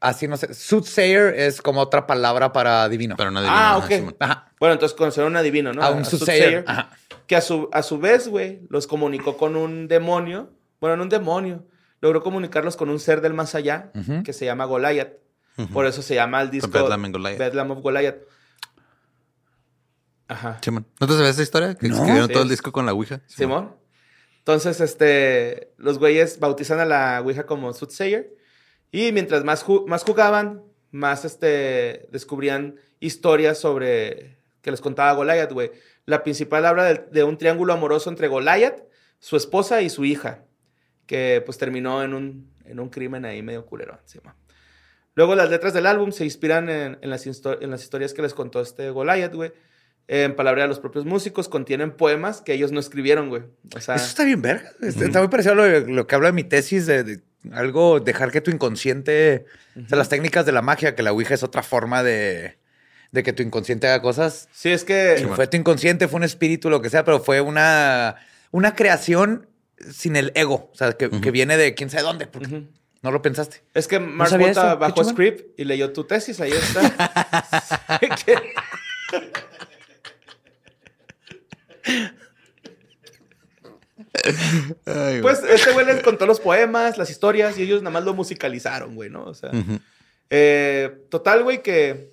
[0.00, 0.54] así no sé.
[0.54, 3.16] Soothsayer es como otra palabra para divino.
[3.18, 3.92] Pero no Ah, adivino, ok.
[3.92, 4.16] Simón.
[4.18, 4.50] Ajá.
[4.58, 5.82] Bueno, entonces conocieron un adivino, ¿no?
[5.82, 6.64] A un soothsayer.
[6.66, 6.96] Ajá.
[7.26, 10.50] Que a su, a su vez, güey, los comunicó con un demonio.
[10.80, 11.66] Bueno, no un demonio.
[12.00, 13.90] Logró comunicarlos con un ser del más allá
[14.24, 15.12] que se llama Goliath.
[15.72, 17.38] Por eso se llama el disco Bedlam Goliath.
[17.38, 18.18] Bedlam of Goliath.
[20.28, 20.58] Ajá.
[20.62, 20.86] Simón.
[21.00, 21.74] ¿No te sabes esa historia?
[21.74, 21.94] Que No.
[21.94, 23.22] escribieron Sí, todo el disco con la Ouija.
[23.26, 23.74] Simón.
[24.38, 28.34] Entonces, este, los güeyes bautizan a la Ouija como Soothsayer.
[28.92, 35.52] Y mientras más, ju- más jugaban, más este, descubrían historias sobre que les contaba Goliath,
[35.52, 35.72] güey.
[36.06, 38.82] La principal habla de, de un triángulo amoroso entre Goliath,
[39.18, 40.44] su esposa y su hija,
[41.08, 43.98] que pues terminó en un, en un crimen ahí medio culero.
[44.04, 44.34] Simón.
[45.14, 48.22] Luego las letras del álbum se inspiran en, en las, histo- en las historias que
[48.22, 49.52] les contó este Goliath, güey.
[50.06, 53.42] En palabra de los propios músicos, contienen poemas que ellos no escribieron, güey.
[53.74, 54.70] O sea, Eso está bien verga.
[54.80, 57.20] Está está muy parecido a lo, lo que habla de mi tesis de, de
[57.52, 59.44] algo, dejar que tu inconsciente,
[59.76, 62.58] o sea, las técnicas de la magia, que la Ouija es otra forma de,
[63.12, 64.48] de que tu inconsciente haga cosas.
[64.52, 65.28] sí, es que...
[65.34, 68.16] Fue tu inconsciente, fue un espíritu, lo que sea, pero fue una,
[68.50, 69.47] una creación
[69.92, 72.64] sin el ego, o sea, que, que viene de quién sabe dónde, porque
[73.02, 73.62] no lo pensaste.
[73.74, 78.00] Es que Volta eso, qué bajó script y leyó tu tesis, ahí está.
[85.22, 88.94] Pues este güey les contó los poemas, las historias y ellos nada más lo musicalizaron,
[88.94, 89.24] güey, ¿no?
[89.24, 89.50] O sea,
[90.30, 92.10] eh, total, güey, que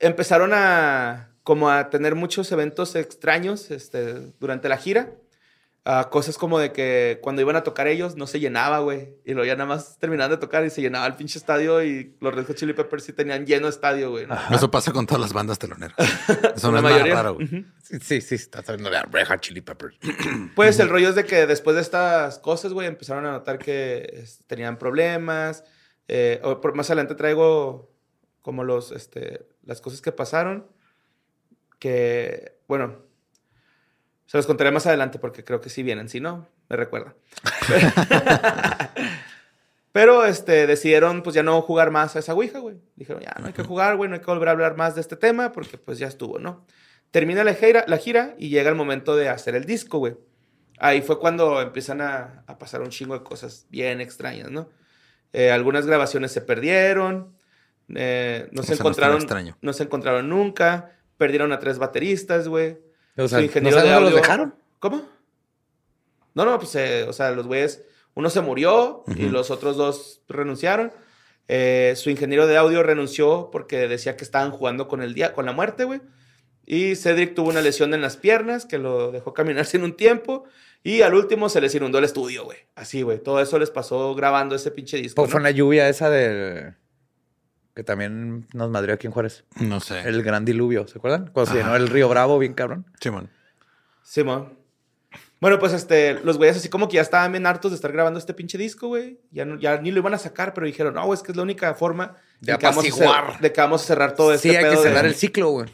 [0.00, 5.12] empezaron a como a tener muchos eventos extraños este, durante la gira.
[5.84, 9.16] Ah, cosas como de que cuando iban a tocar ellos no se llenaba, güey.
[9.24, 12.16] Y luego ya nada más terminaban de tocar y se llenaba el pinche estadio y
[12.20, 14.28] los Red Hot Chili Peppers sí tenían lleno estadio, güey.
[14.28, 14.36] ¿no?
[14.52, 15.96] Eso pasa con todas las bandas teloneras.
[16.56, 17.14] Eso no La es mayoría.
[17.14, 17.66] nada raro, güey.
[17.82, 19.96] Sí, sí, sí, estás hablando de Red Hot Chili Peppers.
[20.54, 24.24] Pues el rollo es de que después de estas cosas, güey, empezaron a notar que
[24.46, 25.64] tenían problemas.
[26.06, 27.92] Eh, o por, más adelante traigo
[28.40, 30.68] como los, este, las cosas que pasaron.
[31.80, 33.02] Que, bueno,
[34.26, 36.08] se los contaré más adelante porque creo que sí vienen.
[36.08, 37.14] Si no, me recuerda.
[39.92, 42.76] Pero este, decidieron pues ya no jugar más a esa Ouija, güey.
[42.96, 45.02] Dijeron, ya no hay que jugar, güey, no hay que volver a hablar más de
[45.02, 46.64] este tema porque pues ya estuvo, ¿no?
[47.10, 50.16] Termina la gira, la gira y llega el momento de hacer el disco, güey.
[50.78, 54.70] Ahí fue cuando empiezan a, a pasar un chingo de cosas bien extrañas, ¿no?
[55.32, 57.34] Eh, algunas grabaciones se perdieron.
[57.94, 59.26] eh, no se encontraron.
[59.60, 60.92] No se encontraron nunca.
[61.16, 62.78] Perdieron a tres bateristas, güey.
[63.16, 64.54] O sea, ¿no de los dejaron?
[64.78, 65.02] ¿Cómo?
[66.34, 67.82] No, no, pues, eh, o sea, los güeyes,
[68.14, 70.92] uno se murió y los otros dos renunciaron.
[71.48, 75.44] Eh, su ingeniero de audio renunció porque decía que estaban jugando con el día, con
[75.44, 76.00] la muerte, güey.
[76.64, 80.44] Y Cedric tuvo una lesión en las piernas que lo dejó caminar sin un tiempo.
[80.84, 82.58] Y al último se les inundó el estudio, güey.
[82.74, 83.22] Así, güey.
[83.22, 85.16] Todo eso les pasó grabando ese pinche disco.
[85.16, 85.32] Pues ¿no?
[85.32, 86.74] fue una lluvia esa del...
[87.74, 89.44] Que también nos madrió aquí en Juárez.
[89.60, 90.00] No sé.
[90.06, 91.30] El gran diluvio, ¿se acuerdan?
[91.32, 92.84] Cuando se llenó el río Bravo, bien cabrón.
[93.00, 93.30] Simón.
[94.02, 94.58] Simón.
[95.40, 98.18] Bueno, pues este, los güeyes así como que ya estaban bien hartos de estar grabando
[98.18, 99.18] este pinche disco, güey.
[99.32, 101.42] Ya, no- ya ni lo iban a sacar, pero dijeron, no, es que es la
[101.42, 103.40] única forma De que vamos a cer- apaciguar.
[103.40, 105.50] de que vamos a cerrar todo este sí, hay que pedo de- cerrar el ciclo,
[105.50, 105.66] güey.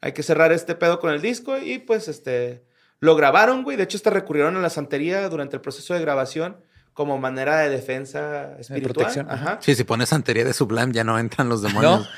[0.00, 2.64] Hay que cerrar este pedo con el disco y pues este
[3.00, 3.76] lo grabaron, güey.
[3.76, 6.56] De hecho, hasta recurrieron a la santería durante el proceso de grabación
[6.94, 8.92] como manera de defensa espiritual.
[8.94, 9.58] protección, Ajá.
[9.60, 11.68] Sí, si pones santería de Sublime ya no entran los ¿No?
[11.68, 12.08] demonios.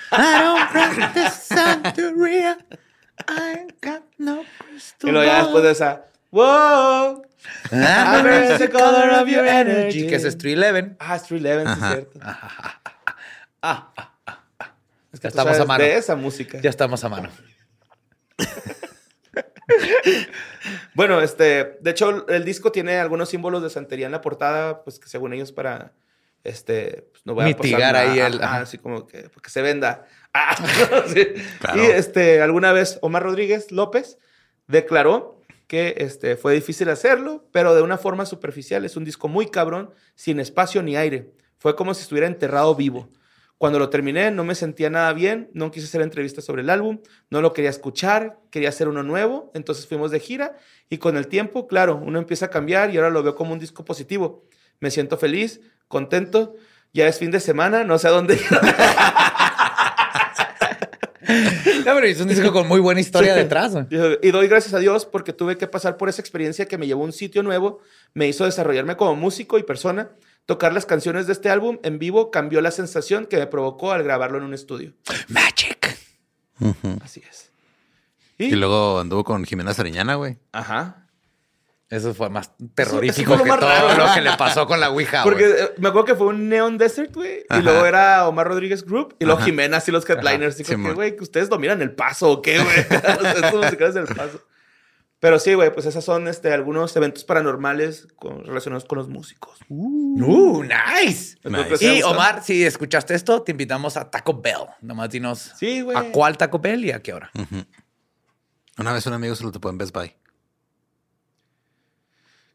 [5.03, 7.23] Y luego ya después de esa, wow.
[7.73, 10.07] Ah, It's the color of your energy.
[10.07, 10.97] Que es Street Eleven.
[11.01, 12.21] Ah, Street Eleven, sí es cierto.
[15.13, 15.85] Es que Ya estamos a mano.
[15.85, 16.59] de esa música.
[16.61, 17.29] Ya estamos a mano.
[20.95, 24.99] Bueno, este, de hecho, el disco tiene algunos símbolos de santería en la portada, pues
[24.99, 25.93] que según ellos para,
[26.45, 28.27] este, pues, no voy a Mitigar pasar ahí nada.
[28.29, 30.07] el- Ajá, así como que, que se venda.
[30.35, 30.57] Ah,
[31.15, 31.27] sí.
[31.61, 31.83] Claro.
[31.83, 34.17] Y este, alguna vez Omar Rodríguez López
[34.67, 38.87] declaró que este, fue difícil hacerlo, pero de una forma superficial.
[38.87, 41.31] Es un disco muy cabrón, sin espacio ni aire.
[41.59, 43.11] Fue como si estuviera enterrado vivo.
[43.63, 46.99] Cuando lo terminé no me sentía nada bien, no quise hacer entrevistas sobre el álbum,
[47.31, 50.59] no lo quería escuchar, quería hacer uno nuevo, entonces fuimos de gira
[50.91, 53.61] y con el tiempo, claro, uno empieza a cambiar y ahora lo veo como un
[53.61, 54.49] disco positivo.
[54.81, 56.57] Me siento feliz, contento,
[56.93, 58.37] ya es fin de semana, no sé a dónde.
[61.87, 63.73] No, pero es un disco con muy buena historia detrás.
[64.23, 67.03] Y doy gracias a Dios porque tuve que pasar por esa experiencia que me llevó
[67.03, 67.81] a un sitio nuevo,
[68.13, 70.11] me hizo desarrollarme como músico y persona.
[70.47, 74.03] Tocar las canciones de este álbum en vivo cambió la sensación que me provocó al
[74.03, 74.93] grabarlo en un estudio.
[75.29, 75.97] Magic.
[77.03, 77.51] Así es.
[78.39, 80.39] Y luego anduvo con Jimena Sariñana, güey.
[80.53, 81.07] Ajá.
[81.89, 84.07] Eso fue más eso terrorífico fue lo que más todo raro.
[84.09, 85.61] lo que le pasó con la Ouija, Porque güey.
[85.63, 87.41] eh, me acuerdo que fue un Neon Desert, güey.
[87.41, 87.61] Y Ajá.
[87.61, 89.15] luego era Omar Rodríguez Group.
[89.21, 89.45] Y luego Ajá.
[89.45, 90.55] Jimena, así los headliners.
[90.55, 90.91] Así como Simón.
[90.91, 92.77] que, güey, que ustedes dominan el paso o qué, güey.
[93.37, 94.41] Estos musicales del paso.
[95.23, 99.57] Pero sí, güey, pues esos son este, algunos eventos paranormales con- relacionados con los músicos.
[99.69, 101.37] Uh, nice.
[101.45, 101.95] Nice.
[101.99, 104.67] Y Omar, si escuchaste esto, te invitamos a Taco Bell.
[104.81, 105.97] Nomás dinos Sí, güey.
[105.97, 107.31] a cuál Taco Bell y a qué hora.
[108.79, 110.13] Una vez un amigo se lo topó en Best Buy.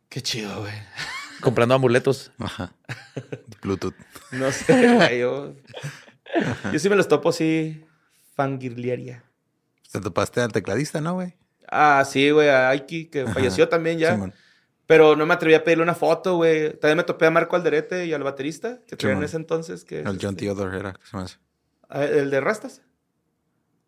[0.10, 0.74] Qué chido, güey.
[1.40, 2.32] Comprando amuletos.
[2.38, 2.74] Ajá.
[3.62, 3.96] Bluetooth.
[4.32, 5.20] No sé, güey.
[5.20, 5.56] Yo,
[6.74, 7.86] yo sí me los topo así,
[8.36, 9.24] fangirliaria.
[9.90, 11.34] Te topaste al tecladista, ¿no, güey?
[11.70, 13.34] Ah, sí, güey, a Aiki, que Ajá.
[13.34, 14.14] falleció también ya.
[14.14, 14.34] Simón.
[14.86, 16.72] Pero no me atreví a pedirle una foto, güey.
[16.80, 19.84] También me topé a Marco Alderete y al baterista, que traía en ese entonces.
[19.84, 20.94] Que El John este- Theodore era.
[20.94, 21.38] ¿qué se llama ese?
[21.90, 22.82] Ah, El de Rastas.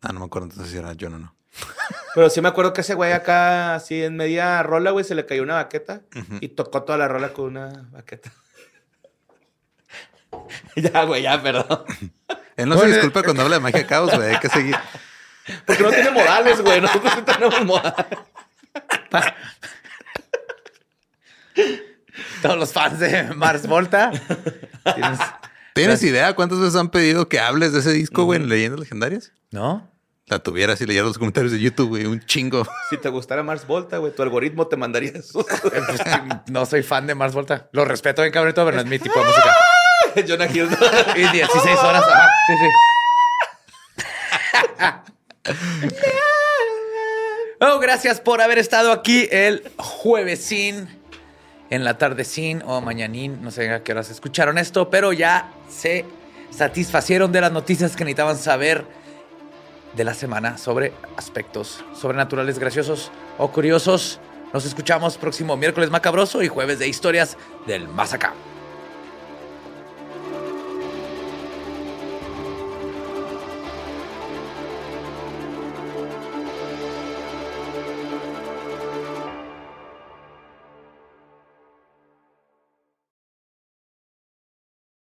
[0.01, 1.35] Ah, no me acuerdo entonces si era John o no.
[2.15, 5.25] Pero sí me acuerdo que ese güey acá, así en media rola, güey, se le
[5.25, 6.01] cayó una baqueta
[6.41, 8.31] y tocó toda la rola con una baqueta.
[10.75, 11.83] ya, güey, ya, perdón.
[12.55, 14.29] Él no Bueno, se disculpa cuando habla de magia caos, güey.
[14.33, 14.75] Hay que seguir.
[15.65, 16.81] Porque no tiene modales, güey.
[16.81, 18.05] Nosotros sí tenemos modales.
[22.41, 24.11] Todos los fans de Mars Volta.
[24.95, 25.19] ¿Tienes-
[25.73, 29.31] ¿Tienes idea cuántas veces han pedido que hables de ese disco, güey, en Leyendas Legendarias?
[29.51, 29.89] ¿No?
[30.25, 32.05] La tuvieras y leyeras los comentarios de YouTube, güey.
[32.05, 32.67] Un chingo.
[32.89, 35.39] Si te gustara Mars Volta, güey, tu algoritmo te mandaría eso.
[35.41, 35.45] Eh,
[35.87, 36.01] pues,
[36.47, 37.69] no soy fan de Mars Volta.
[37.71, 39.55] Lo respeto bien cabrón, pero no es mi tipo de música.
[40.27, 40.67] Jonah Hill.
[41.15, 42.03] Y 16 horas.
[42.03, 42.29] Ajá.
[42.47, 42.69] Sí, sí.
[47.61, 50.87] Oh, gracias por haber estado aquí el juevesín,
[51.69, 53.41] en la tardecín o mañanín.
[53.41, 56.05] No sé a qué horas escucharon esto, pero ya se
[56.51, 58.85] satisfacieron de las noticias que necesitaban saber
[59.95, 64.19] de la semana sobre aspectos sobrenaturales, graciosos o curiosos.
[64.53, 67.37] Nos escuchamos próximo miércoles macabroso y jueves de historias
[67.67, 68.33] del más acá.